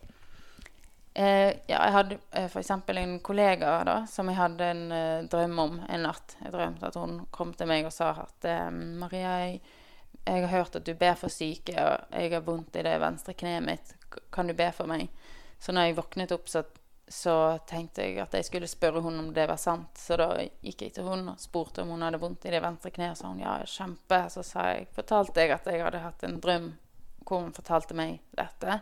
Eh, 1.14 1.52
ja, 1.70 1.78
jeg 1.78 1.92
hadde 1.94 2.16
eh, 2.34 2.48
f.eks. 2.48 2.70
en 2.74 3.12
kollega 3.22 3.76
da, 3.86 4.00
som 4.10 4.26
jeg 4.26 4.34
hadde 4.40 4.66
en 4.66 4.80
eh, 4.90 5.26
drøm 5.30 5.60
om 5.62 5.76
en 5.86 6.02
natt. 6.02 6.34
Jeg 6.42 6.50
drømte 6.50 6.88
at 6.88 6.98
hun 6.98 7.20
kom 7.30 7.52
til 7.54 7.70
meg 7.70 7.86
og 7.86 7.94
sa 7.94 8.10
at 8.24 8.48
eh, 8.50 8.66
'Maria, 8.74 9.36
jeg, 9.44 9.60
jeg 10.24 10.42
har 10.42 10.50
hørt 10.56 10.80
at 10.80 10.86
du 10.88 10.90
ber 10.98 11.14
for 11.20 11.30
syke, 11.30 11.76
og 11.78 12.18
jeg 12.18 12.34
har 12.34 12.42
vondt 12.42 12.74
i 12.74 12.82
det 12.82 12.96
venstre 12.98 13.36
kneet 13.38 13.62
mitt. 13.62 13.94
Kan 14.34 14.50
du 14.50 14.56
be 14.58 14.66
for 14.74 14.90
meg?' 14.90 15.06
Så 15.62 15.72
når 15.72 15.86
jeg 15.86 15.96
våknet 15.96 16.34
opp, 16.34 16.50
så, 16.50 16.64
så 17.08 17.58
tenkte 17.68 18.02
jeg 18.02 18.18
at 18.22 18.32
jeg 18.34 18.46
skulle 18.46 18.68
spørre 18.68 19.02
hun 19.04 19.18
om 19.20 19.32
det 19.34 19.44
var 19.48 19.58
sant. 19.60 19.98
Så 20.00 20.16
da 20.16 20.28
gikk 20.40 20.86
jeg 20.86 20.94
til 20.96 21.08
hun 21.08 21.28
og 21.34 21.40
spurte 21.40 21.82
om 21.84 21.92
hun 21.92 22.04
hadde 22.06 22.20
vondt 22.22 22.46
i 22.48 22.54
det 22.54 22.62
venstre 22.64 22.92
kneet. 22.94 23.18
Så 23.18 23.28
hun 23.28 23.42
ja, 23.42 23.58
kjempe. 23.68 24.24
Så 24.32 24.44
sa 24.46 24.70
jeg, 24.72 24.88
fortalte 24.96 25.44
jeg 25.44 25.52
at 25.54 25.68
jeg 25.68 25.84
hadde 25.84 26.04
hatt 26.04 26.24
en 26.24 26.40
drøm 26.40 26.72
hvor 27.24 27.44
hun 27.44 27.52
fortalte 27.56 27.96
meg 27.96 28.20
dette. 28.36 28.80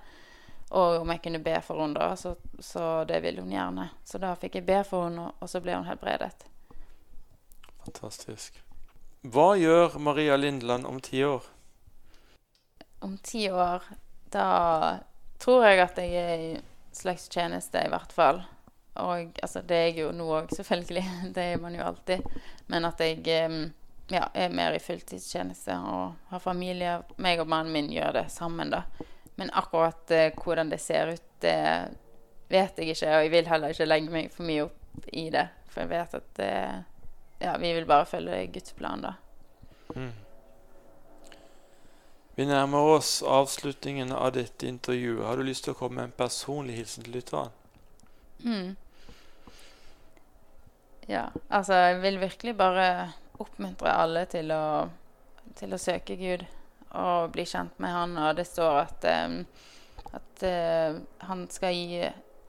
Og 0.72 1.02
om 1.02 1.10
jeg 1.12 1.20
kunne 1.24 1.42
be 1.44 1.54
for 1.64 1.82
henne 1.82 1.98
da, 1.98 2.14
så, 2.16 2.34
så 2.58 3.04
det 3.08 3.20
ville 3.22 3.42
hun 3.42 3.52
gjerne. 3.52 3.90
Så 4.08 4.18
da 4.22 4.32
fikk 4.38 4.60
jeg 4.60 4.68
be 4.70 4.80
for 4.88 5.08
henne, 5.08 5.28
og, 5.36 5.50
så 5.50 5.60
ble 5.60 5.76
hun 5.76 5.86
helbredet. 5.86 6.46
Fantastisk. 7.82 8.56
Hva 9.22 9.52
gjør 9.58 9.98
Maria 10.02 10.38
Lindland 10.38 10.86
om 10.88 10.98
ti 11.02 11.22
år? 11.26 11.44
Om 13.02 13.18
ti 13.22 13.44
år, 13.50 13.84
da 14.32 14.48
tror 15.42 15.66
jeg 15.66 15.82
at 15.82 15.98
jeg 16.00 16.22
er 16.22 16.71
slags 16.96 17.28
tjeneste, 17.28 17.82
i 17.84 17.92
hvert 17.92 18.12
fall. 18.12 18.42
Og 19.00 19.38
altså, 19.42 19.62
det 19.64 19.76
er 19.76 19.86
jeg 19.90 20.02
jo 20.02 20.10
nå 20.16 20.26
òg, 20.36 20.52
selvfølgelig. 20.56 21.04
Det 21.36 21.46
er 21.54 21.62
man 21.62 21.74
jo 21.76 21.86
alltid. 21.86 22.26
Men 22.68 22.84
at 22.84 23.00
jeg 23.00 23.24
ja, 24.12 24.26
er 24.34 24.52
mer 24.52 24.76
i 24.76 24.82
fulltidstjeneste 24.82 25.78
og 25.88 26.28
har 26.28 26.44
familie. 26.44 26.98
Meg 27.22 27.40
og 27.40 27.48
mannen 27.48 27.72
min 27.72 27.90
gjør 27.92 28.20
det 28.20 28.26
sammen, 28.34 28.72
da. 28.72 28.84
Men 29.40 29.52
akkurat 29.56 30.10
eh, 30.12 30.32
hvordan 30.36 30.70
det 30.70 30.80
ser 30.84 31.14
ut, 31.14 31.28
det 31.40 31.56
vet 32.52 32.78
jeg 32.78 32.92
ikke. 32.92 33.08
Og 33.08 33.24
jeg 33.24 33.32
vil 33.32 33.48
heller 33.48 33.72
ikke 33.72 33.88
legge 33.88 34.12
meg 34.12 34.32
for 34.34 34.48
mye 34.48 34.66
opp 34.66 35.08
i 35.08 35.28
det. 35.32 35.46
For 35.72 35.84
jeg 35.84 35.92
vet 35.94 36.18
at 36.18 36.42
eh, 36.44 36.82
ja, 37.42 37.56
vi 37.58 37.72
vil 37.72 37.88
bare 37.88 38.06
følge 38.06 38.44
Guds 38.52 38.76
plan, 38.76 39.02
da. 39.02 39.14
Mm. 39.96 40.12
Vi 42.34 42.46
nærmer 42.48 42.78
oss 42.78 43.22
avslutningen 43.22 44.12
av 44.12 44.32
dette 44.32 44.66
intervjuet. 44.66 45.26
Har 45.26 45.36
du 45.36 45.44
lyst 45.44 45.66
til 45.66 45.74
å 45.74 45.76
komme 45.76 46.00
med 46.00 46.08
en 46.08 46.16
personlig 46.16 46.78
hilsen 46.78 47.04
til 47.04 47.18
lytteren? 47.18 47.52
Mm. 48.40 48.72
Ja, 51.10 51.26
altså 51.48 51.76
jeg 51.76 52.00
vil 52.00 52.16
virkelig 52.22 52.56
bare 52.56 52.86
oppmuntre 53.42 53.92
alle 53.92 54.24
til 54.32 54.48
å, 54.54 54.88
til 55.58 55.76
å 55.76 55.80
søke 55.82 56.16
Gud 56.16 56.46
og 56.96 57.34
bli 57.36 57.44
kjent 57.48 57.76
med 57.82 57.92
Han. 57.92 58.16
Og 58.16 58.40
det 58.40 58.48
står 58.48 58.80
at, 58.86 59.06
um, 59.28 59.38
at 60.16 60.48
uh, 60.48 60.98
han 61.28 61.46
skal 61.52 61.76
gi 61.76 62.02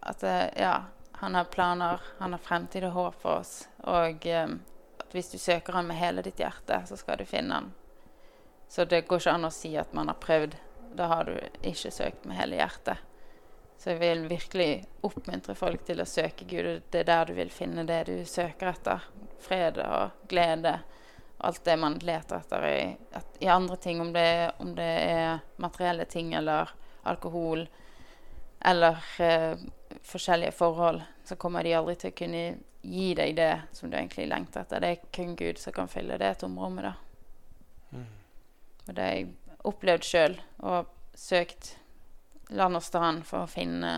At 0.03 0.23
uh, 0.23 0.47
ja, 0.59 0.73
han 1.19 1.35
har 1.35 1.51
planer, 1.51 2.01
han 2.19 2.35
har 2.35 2.43
fremtid 2.43 2.87
og 2.87 2.95
håp 2.95 3.21
for 3.21 3.43
oss. 3.43 3.67
Og 3.83 4.31
um, 4.31 4.59
at 4.99 5.15
hvis 5.15 5.31
du 5.31 5.37
søker 5.37 5.75
Han 5.75 5.91
med 5.91 5.99
hele 5.99 6.23
ditt 6.23 6.39
hjerte, 6.39 6.85
så 6.87 6.95
skal 6.99 7.19
du 7.19 7.27
finne 7.27 7.59
Han. 7.59 7.73
Så 8.73 8.85
det 8.85 9.01
går 9.01 9.19
ikke 9.21 9.31
an 9.37 9.45
å 9.45 9.51
si 9.53 9.69
at 9.77 9.91
man 9.93 10.09
har 10.09 10.17
prøvd. 10.17 10.55
Da 10.97 11.05
har 11.11 11.27
du 11.29 11.35
ikke 11.61 11.91
søkt 11.93 12.23
med 12.25 12.39
hele 12.39 12.57
hjertet. 12.57 13.03
Så 13.77 13.91
jeg 13.91 13.99
vil 14.01 14.23
virkelig 14.31 14.69
oppmuntre 15.05 15.53
folk 15.53 15.83
til 15.85 16.01
å 16.01 16.07
søke 16.09 16.47
Gud. 16.49 16.87
Det 16.89 17.03
er 17.03 17.05
der 17.11 17.29
du 17.29 17.35
vil 17.37 17.51
finne 17.53 17.85
det 17.85 17.99
du 18.09 18.15
søker 18.25 18.71
etter. 18.71 19.05
Fred 19.45 19.77
og 19.83 20.25
glede. 20.31 20.73
Alt 21.45 21.61
det 21.69 21.77
man 21.77 21.99
leter 22.01 22.39
etter 22.39 22.65
i, 22.71 22.81
at, 23.13 23.37
i 23.45 23.51
andre 23.53 23.77
ting. 23.77 24.01
Om 24.01 24.09
det, 24.17 24.27
om 24.65 24.73
det 24.73 24.89
er 25.03 25.45
materielle 25.61 26.09
ting 26.09 26.33
eller 26.33 26.73
alkohol 27.13 27.67
eller 28.65 29.05
eh, 29.21 29.53
forskjellige 30.01 30.57
forhold, 30.57 31.05
så 31.29 31.37
kommer 31.37 31.61
de 31.61 31.77
aldri 31.77 31.99
til 32.01 32.09
å 32.09 32.19
kunne 32.23 32.45
gi 32.81 33.13
deg 33.21 33.37
det 33.37 33.53
som 33.77 33.93
du 33.93 34.01
egentlig 34.01 34.31
lengter 34.33 34.65
etter. 34.65 34.81
Det 34.81 34.95
er 34.95 35.09
kun 35.13 35.37
Gud 35.37 35.61
som 35.61 35.77
kan 35.77 35.91
fylle 35.91 36.17
det 36.17 36.39
tomrommet. 36.41 36.89
da. 36.89 37.12
Mm. 38.83 38.89
Og 38.89 38.95
det 38.95 39.03
har 39.03 39.15
jeg 39.15 39.57
opplevd 39.63 40.03
sjøl, 40.07 40.37
og 40.59 40.91
søkt 41.15 41.77
land 42.49 42.75
og 42.75 42.83
strand 42.83 43.23
for 43.25 43.45
å 43.45 43.49
finne 43.49 43.93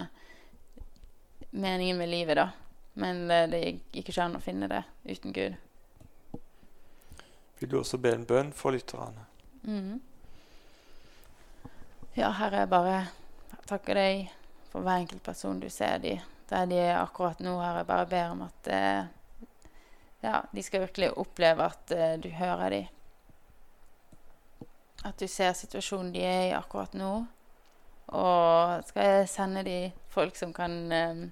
meningen 1.52 1.98
med 1.98 2.12
livet, 2.12 2.38
da. 2.38 2.50
Men 3.02 3.26
det 3.28 3.62
gikk 3.92 4.06
ikke 4.06 4.24
an 4.24 4.38
å 4.38 4.44
finne 4.44 4.70
det 4.72 4.84
uten 5.10 5.34
Gud. 5.36 5.56
Vil 7.60 7.72
du 7.72 7.80
også 7.80 7.98
be 8.00 8.14
en 8.16 8.28
bønn 8.28 8.52
for 8.56 8.76
lytterne? 8.76 9.26
Mhm. 9.64 10.00
Ja, 12.16 12.30
Herre, 12.32 12.64
jeg 12.64 12.72
bare 12.72 13.00
takker 13.68 13.98
deg 13.98 14.30
for 14.72 14.86
hver 14.86 15.02
enkelt 15.02 15.24
person 15.24 15.60
du 15.60 15.68
ser 15.70 15.98
de 16.00 16.14
der 16.50 16.66
de 16.70 16.78
er 16.80 17.00
akkurat 17.02 17.40
nå. 17.44 17.58
Herre, 17.60 17.82
jeg 17.82 17.90
bare 17.90 18.10
ber 18.10 18.34
om 18.36 18.44
at 18.46 18.70
eh, 18.72 19.08
ja, 20.24 20.42
de 20.52 20.64
skal 20.64 20.86
virkelig 20.86 21.12
oppleve 21.18 21.66
at 21.66 21.92
eh, 21.96 22.14
du 22.22 22.30
hører 22.30 22.70
dem. 22.70 22.95
At 25.06 25.20
du 25.22 25.28
ser 25.30 25.54
situasjonen 25.54 26.12
de 26.16 26.24
er 26.26 26.44
i 26.50 26.58
akkurat 26.58 26.94
nå. 26.98 27.14
Og 28.16 28.86
skal 28.90 29.10
jeg 29.10 29.30
sende 29.30 29.66
de 29.66 29.80
folk 30.14 30.38
som 30.38 30.54
kan 30.54 30.76
eh, 30.94 31.26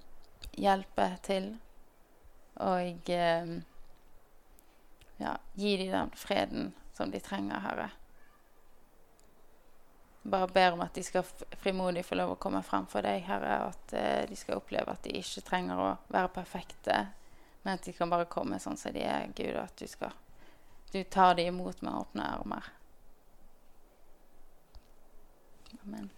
hjelpe 0.62 1.08
til. 1.26 1.50
Og 2.62 3.10
eh, 3.10 3.54
ja, 5.18 5.34
gi 5.54 5.76
de 5.78 5.90
den 5.92 6.14
freden 6.18 6.74
som 6.94 7.12
de 7.12 7.20
trenger, 7.20 7.60
Herre. 7.60 7.90
Bare 10.24 10.48
ber 10.48 10.72
om 10.72 10.82
at 10.82 10.94
de 10.96 11.04
skal 11.04 11.26
frimodig 11.60 12.06
få 12.06 12.16
lov 12.16 12.36
å 12.36 12.40
komme 12.40 12.62
frem 12.64 12.86
for 12.88 13.04
deg, 13.06 13.26
Herre. 13.28 13.58
At 13.74 13.96
eh, 13.98 14.22
de 14.30 14.38
skal 14.40 14.62
oppleve 14.62 14.94
at 14.94 15.04
de 15.06 15.18
ikke 15.20 15.46
trenger 15.50 15.82
å 15.82 15.90
være 16.14 16.32
perfekte, 16.38 17.00
men 17.64 17.76
at 17.78 17.90
de 17.90 17.96
kan 17.98 18.12
bare 18.12 18.30
komme 18.32 18.62
sånn 18.62 18.80
som 18.80 18.94
de 18.96 19.04
er, 19.04 19.28
Gud. 19.36 19.56
Og 19.56 19.66
at 19.66 19.76
du 19.82 19.90
skal 19.90 20.20
Du 20.94 21.04
tar 21.04 21.34
dem 21.36 21.56
imot 21.56 21.82
med 21.82 21.96
åpne 21.98 22.26
armer. 22.36 22.68
Amen. 25.86 26.10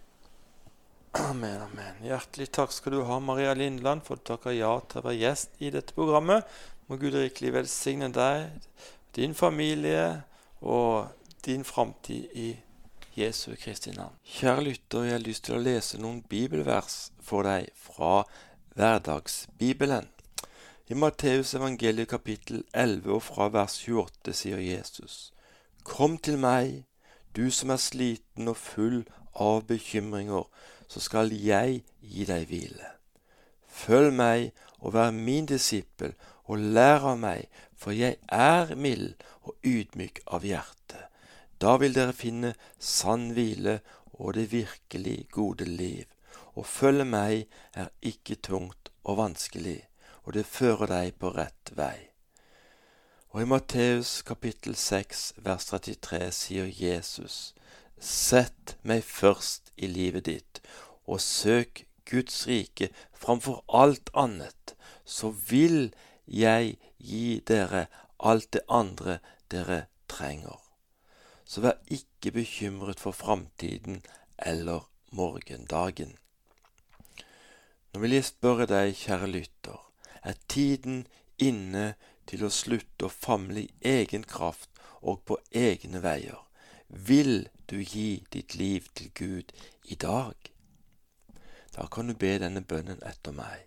Amen, 1.16 1.60
amen. 1.62 1.94
Hjertelig 2.04 2.50
takk 2.54 2.74
skal 2.74 2.92
du 2.92 3.00
ha, 3.08 3.18
Maria 3.18 3.54
Lindland, 3.56 4.04
for 4.04 4.14
at 4.14 4.22
du 4.22 4.28
takker 4.30 4.54
ja 4.54 4.72
til 4.86 5.00
å 5.00 5.06
være 5.08 5.18
gjest 5.18 5.56
i 5.64 5.70
dette 5.74 5.96
programmet. 5.96 6.46
Må 6.86 6.98
Gud 7.00 7.16
rikelig 7.16 7.54
velsigne 7.56 8.10
deg, 8.14 8.52
din 9.16 9.34
familie 9.34 10.22
og 10.60 11.08
din 11.46 11.64
framtid 11.66 12.30
i 12.36 12.50
Jesu 13.16 13.56
Kristi 13.58 13.94
navn. 13.96 14.14
Kjære 14.36 14.66
lytter, 14.68 15.08
jeg 15.08 15.16
har 15.16 15.24
lyst 15.24 15.46
til 15.48 15.56
å 15.56 15.62
lese 15.64 15.98
noen 15.98 16.20
bibelvers 16.28 16.98
for 17.24 17.48
deg 17.48 17.72
fra 17.80 18.20
Hverdagsbibelen. 18.76 20.06
I 20.86 20.94
Matteus 20.94 21.56
evangeliet 21.58 22.12
kapittel 22.12 22.62
11 22.70 23.16
og 23.16 23.22
fra 23.32 23.48
vers 23.50 23.80
28 23.82 24.36
sier 24.36 24.62
Jesus, 24.62 25.32
Kom 25.82 26.18
til 26.18 26.38
meg, 26.38 26.84
du 27.34 27.48
som 27.50 27.72
er 27.74 27.82
sliten 27.82 28.52
og 28.52 28.60
full 28.60 29.00
av 29.42 29.66
bekymringer, 29.68 30.46
så 30.88 31.02
skal 31.02 31.32
jeg 31.32 31.82
gi 32.00 32.26
deg 32.28 32.46
hvile. 32.50 32.92
Følg 33.66 34.14
meg 34.16 34.52
og 34.80 34.94
vær 34.96 35.12
min 35.12 35.48
disippel, 35.50 36.14
og 36.46 36.62
lær 36.76 37.02
av 37.10 37.18
meg, 37.18 37.48
for 37.74 37.92
jeg 37.92 38.20
er 38.32 38.74
mild 38.78 39.16
og 39.42 39.56
ydmyk 39.66 40.22
av 40.26 40.46
hjerte. 40.46 41.00
Da 41.58 41.76
vil 41.80 41.96
dere 41.96 42.14
finne 42.16 42.54
sann 42.78 43.32
hvile 43.36 43.80
og 44.16 44.36
det 44.36 44.50
virkelig 44.52 45.26
gode 45.32 45.66
liv. 45.68 46.06
Å 46.56 46.62
følge 46.64 47.04
meg 47.04 47.46
er 47.76 47.90
ikke 48.00 48.38
tungt 48.40 48.92
og 49.04 49.18
vanskelig, 49.20 49.82
og 50.24 50.36
det 50.36 50.46
fører 50.48 50.92
deg 50.92 51.18
på 51.20 51.32
rett 51.36 51.72
vei. 51.76 52.08
Og 53.34 53.42
i 53.42 53.48
Matteus 53.50 54.22
kapittel 54.24 54.76
6 54.80 55.26
vers 55.44 55.66
33 55.68 56.30
sier 56.32 56.70
Jesus, 56.72 57.52
Sett 58.00 58.76
meg 58.82 59.04
først 59.04 59.72
i 59.76 59.88
livet 59.88 60.26
ditt, 60.28 60.60
og 61.06 61.20
søk 61.20 61.86
Guds 62.06 62.46
rike 62.46 62.90
framfor 63.16 63.64
alt 63.72 64.10
annet, 64.14 64.74
så 65.04 65.30
vil 65.30 65.94
jeg 66.26 66.76
gi 66.98 67.40
dere 67.46 67.86
alt 68.18 68.52
det 68.52 68.62
andre 68.68 69.18
dere 69.50 69.86
trenger. 70.08 70.60
Så 71.46 71.62
vær 71.62 71.78
ikke 71.86 72.34
bekymret 72.34 73.00
for 73.00 73.16
framtiden 73.16 74.02
eller 74.38 74.88
morgendagen. 75.10 76.16
Nå 77.92 78.02
vil 78.02 78.16
jeg 78.18 78.28
spørre 78.28 78.66
deg, 78.68 78.92
kjære 78.98 79.30
lytter, 79.30 79.78
er 80.22 80.34
tiden 80.52 81.06
inne 81.38 81.94
til 82.26 82.44
å 82.44 82.52
slutte 82.52 83.06
å 83.06 83.12
famle 83.12 83.62
i 83.62 83.94
egen 83.96 84.26
kraft 84.26 84.68
og 85.00 85.22
på 85.24 85.38
egne 85.54 86.02
veier? 86.04 86.42
Vil 86.88 87.46
du 87.70 87.80
gi 87.84 88.26
ditt 88.32 88.54
liv 88.54 88.86
til 88.94 89.10
Gud 89.14 89.52
i 89.84 89.94
dag? 89.94 90.34
Da 91.76 91.86
kan 91.86 92.08
du 92.08 92.14
be 92.14 92.38
denne 92.38 92.64
bønnen 92.64 93.02
etter 93.02 93.32
meg. 93.32 93.66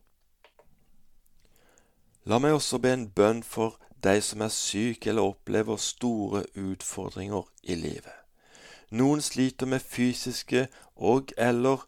La 2.24 2.40
meg 2.40 2.54
også 2.56 2.78
be 2.80 2.88
en 2.96 3.12
bønn 3.12 3.42
for 3.44 3.76
de 4.04 4.20
som 4.22 4.44
er 4.44 4.52
syke 4.52 5.10
eller 5.10 5.32
opplever 5.32 5.80
store 5.80 6.44
utfordringer 6.60 7.48
i 7.62 7.74
livet. 7.74 8.12
Noen 8.94 9.22
sliter 9.24 9.66
med 9.66 9.80
fysiske 9.80 10.66
og 10.94 11.32
eller 11.40 11.86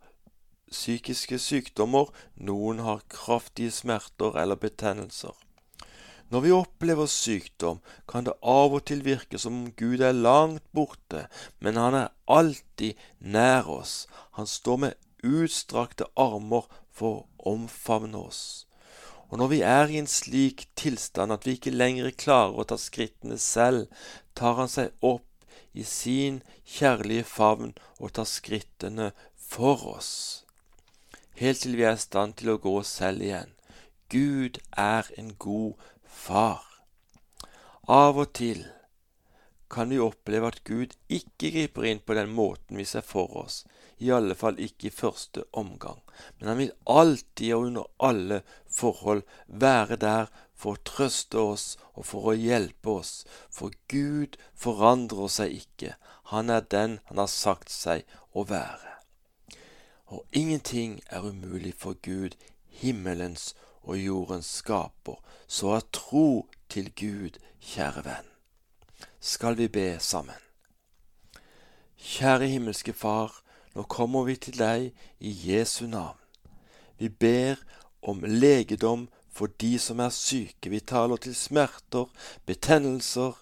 psykiske 0.73 1.39
sykdommer, 1.39 2.09
noen 2.37 2.81
har 2.83 3.05
kraftige 3.13 3.71
smerter 3.71 4.39
eller 4.41 4.59
betennelser. 4.59 5.37
Når 6.29 6.41
vi 6.43 6.51
opplever 6.51 7.07
sykdom, 7.07 7.79
kan 8.09 8.27
det 8.27 8.35
av 8.43 8.75
og 8.75 8.83
til 8.89 9.05
virke 9.07 9.39
som 9.39 9.61
om 9.61 9.69
Gud 9.79 10.03
er 10.03 10.17
langt 10.17 10.65
borte, 10.75 11.29
men 11.63 11.79
han 11.79 11.95
er 11.95 12.15
alltid 12.27 12.99
nær 13.21 13.69
oss. 13.71 14.09
Han 14.35 14.51
står 14.51 14.81
med 14.83 14.99
utstrakte 15.23 16.09
armer 16.17 16.67
for 16.91 17.23
å 17.23 17.53
omfavne 17.55 18.19
oss. 18.19 18.66
Og 19.31 19.41
når 19.41 19.49
vi 19.51 19.61
er 19.67 19.91
i 19.91 19.99
en 19.99 20.11
slik 20.11 20.69
tilstand 20.79 21.35
at 21.35 21.47
vi 21.47 21.57
ikke 21.57 21.75
lenger 21.75 22.13
klarer 22.15 22.61
å 22.61 22.67
ta 22.71 22.79
skrittene 22.79 23.39
selv, 23.43 23.89
tar 24.39 24.59
han 24.61 24.71
seg 24.71 24.95
opp 25.01 25.25
i 25.77 25.85
sin 25.85 26.41
kjærlige 26.77 27.27
favn 27.29 27.75
og 27.99 28.15
tar 28.17 28.29
skrittene 28.31 29.11
for 29.37 29.83
oss, 29.97 30.13
helt 31.41 31.61
til 31.63 31.77
vi 31.79 31.85
er 31.87 31.99
i 31.99 32.03
stand 32.03 32.39
til 32.41 32.55
å 32.55 32.61
gå 32.63 32.79
selv 32.87 33.23
igjen. 33.23 33.53
Gud 34.11 34.59
er 34.73 35.09
en 35.19 35.35
god 35.39 35.75
far. 36.07 36.63
Av 37.87 38.19
og 38.19 38.33
til 38.39 38.65
kan 39.71 39.91
vi 39.91 39.99
oppleve 39.99 40.49
at 40.49 40.63
Gud 40.65 40.95
ikke 41.11 41.51
griper 41.55 41.89
inn 41.91 42.01
på 42.03 42.15
den 42.19 42.31
måten 42.35 42.79
vi 42.79 42.87
ser 42.87 43.05
for 43.07 43.33
oss, 43.43 43.65
i 43.99 44.13
alle 44.15 44.37
fall 44.39 44.61
ikke 44.63 44.89
i 44.89 44.95
første 44.95 45.43
omgang. 45.59 45.99
Men 46.39 46.53
han 46.53 46.61
vil 46.61 46.75
alltid 46.85 47.55
og 47.57 47.67
under 47.71 47.91
alle 48.09 48.41
forhold 48.77 49.23
være 49.47 49.97
der 49.97 50.31
for 50.57 50.77
å 50.77 50.85
trøste 50.89 51.41
oss 51.41 51.67
og 51.95 52.07
for 52.11 52.33
å 52.33 52.37
hjelpe 52.37 52.99
oss, 53.01 53.25
for 53.51 53.73
Gud 53.93 54.37
forandrer 54.57 55.33
seg 55.33 55.57
ikke. 55.61 55.95
Han 56.33 56.51
er 56.51 56.65
den 56.77 56.99
han 57.09 57.21
har 57.23 57.33
sagt 57.33 57.73
seg 57.73 58.05
å 58.33 58.47
være. 58.49 58.97
Og 60.07 60.25
ingenting 60.33 61.01
er 61.11 61.27
umulig 61.27 61.75
for 61.79 61.99
Gud, 62.03 62.37
himmelens 62.69 63.55
og 63.83 63.99
jordens 63.99 64.49
skaper, 64.61 65.19
så 65.47 65.77
er 65.79 65.89
tro 65.93 66.47
til 66.69 66.91
Gud, 66.99 67.39
kjære 67.63 68.05
venn. 68.07 68.29
Skal 69.21 69.57
vi 69.59 69.69
be 69.69 69.97
sammen? 70.01 70.39
Kjære 71.97 72.47
himmelske 72.51 72.93
Far, 72.93 73.33
nå 73.75 73.83
kommer 73.91 74.27
vi 74.29 74.37
til 74.41 74.59
deg 74.59 74.93
i 75.19 75.33
Jesu 75.51 75.87
navn. 75.91 76.19
Vi 76.99 77.09
ber 77.09 77.61
om 78.07 78.23
legedom 78.25 79.09
for 79.35 79.51
de 79.61 79.79
som 79.83 80.01
er 80.01 80.15
syke. 80.15 80.71
Vi 80.71 80.81
taler 80.81 81.17
til 81.21 81.35
smerter, 81.35 82.07
betennelser, 82.47 83.35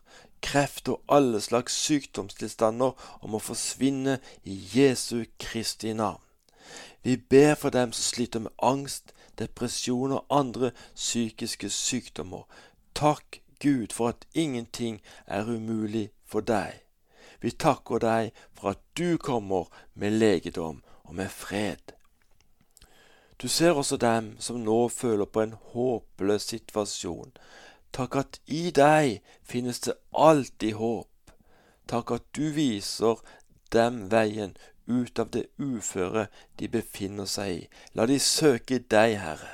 kreft 0.44 0.88
og 0.88 1.02
alle 1.08 1.40
slags 1.40 1.76
sykdomstilstander 1.86 2.92
om 3.24 3.36
å 3.36 3.42
forsvinne 3.42 4.18
i 4.44 4.56
Jesu 4.74 5.24
Kristi 5.40 5.94
navn. 5.96 6.20
Vi 7.04 7.16
ber 7.16 7.54
for 7.60 7.70
dem 7.70 7.92
som 7.92 8.08
sliter 8.08 8.44
med 8.44 8.56
angst, 8.62 9.12
depresjon 9.38 10.16
og 10.18 10.26
andre 10.30 10.70
psykiske 10.94 11.70
sykdommer. 11.70 12.44
Takk, 12.94 13.40
Gud, 13.60 13.92
for 13.92 14.08
at 14.12 14.26
ingenting 14.34 15.00
er 15.26 15.48
umulig 15.48 16.10
for 16.24 16.40
deg. 16.40 16.80
Vi 17.40 17.50
takker 17.50 18.00
deg 18.00 18.32
for 18.56 18.72
at 18.72 18.80
du 18.96 19.16
kommer 19.20 19.68
med 19.94 20.16
legedom 20.16 20.82
og 21.04 21.14
med 21.14 21.28
fred. 21.28 21.94
Du 23.42 23.48
ser 23.48 23.74
også 23.74 23.96
dem 23.96 24.36
som 24.40 24.60
nå 24.62 24.88
føler 24.88 25.26
på 25.26 25.42
en 25.42 25.56
håpløs 25.72 26.48
situasjon. 26.52 27.34
Takk 27.94 28.16
at 28.16 28.38
i 28.46 28.70
deg 28.74 29.20
finnes 29.42 29.80
det 29.86 29.96
alltid 30.12 30.78
håp. 30.78 31.34
Takk 31.90 32.14
at 32.16 32.30
du 32.36 32.48
viser 32.54 33.20
dem 33.74 34.06
veien 34.10 34.56
ut 34.86 35.18
av 35.18 35.30
det 35.34 35.46
uføre 35.58 36.26
de 36.58 36.68
befinner 36.68 37.28
seg 37.30 37.52
i. 37.58 37.62
La 37.94 38.06
de 38.10 38.18
søke 38.20 38.78
deg, 38.78 39.18
Herre. 39.20 39.52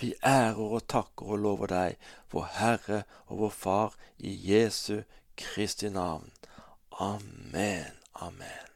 Vi 0.00 0.14
ærer 0.24 0.76
og 0.78 0.86
takker 0.88 1.34
og 1.34 1.44
lover 1.44 1.72
deg, 1.74 1.98
vår 2.32 2.48
Herre 2.56 3.02
og 3.28 3.44
vår 3.44 3.54
Far, 3.58 3.96
i 4.18 4.32
Jesu 4.48 5.02
Kristi 5.36 5.92
navn. 5.92 6.32
Amen. 7.00 7.96
Amen. 8.14 8.69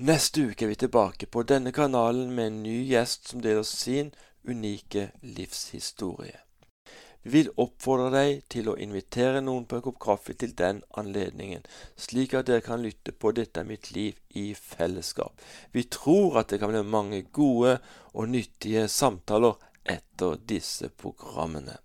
Neste 0.00 0.46
uke 0.48 0.64
er 0.64 0.70
vi 0.70 0.76
tilbake 0.80 1.26
på 1.28 1.42
denne 1.44 1.74
kanalen 1.76 2.30
med 2.32 2.46
en 2.46 2.62
ny 2.64 2.76
gjest 2.88 3.26
som 3.28 3.42
deler 3.44 3.66
sin 3.68 4.06
unike 4.48 5.10
livshistorie. 5.20 6.38
Vi 7.20 7.34
vil 7.34 7.50
oppfordre 7.60 8.06
deg 8.14 8.38
til 8.48 8.70
å 8.72 8.78
invitere 8.80 9.42
noen 9.44 9.66
på 9.68 9.76
en 9.76 9.82
kopp 9.84 9.98
kaffe 10.00 10.32
til 10.40 10.54
den 10.56 10.80
anledningen, 10.96 11.66
slik 12.00 12.32
at 12.32 12.48
dere 12.48 12.64
kan 12.64 12.80
lytte 12.80 13.12
på 13.12 13.34
Dette 13.36 13.60
er 13.60 13.68
mitt 13.68 13.90
liv 13.92 14.16
i 14.40 14.54
fellesskap. 14.56 15.36
Vi 15.76 15.84
tror 15.92 16.40
at 16.40 16.48
det 16.48 16.62
kan 16.62 16.72
bli 16.72 16.80
mange 16.80 17.20
gode 17.28 17.76
og 18.14 18.32
nyttige 18.32 18.86
samtaler 18.88 19.60
etter 19.84 20.40
disse 20.48 20.88
programmene. 20.88 21.76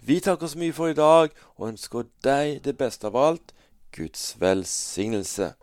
Vi 0.00 0.16
takker 0.24 0.48
så 0.48 0.64
mye 0.64 0.72
for 0.72 0.88
i 0.88 0.96
dag 0.96 1.36
og 1.58 1.68
ønsker 1.74 2.08
deg 2.24 2.62
det 2.64 2.78
beste 2.80 3.12
av 3.12 3.20
alt 3.20 3.52
Guds 3.92 4.32
velsignelse. 4.40 5.54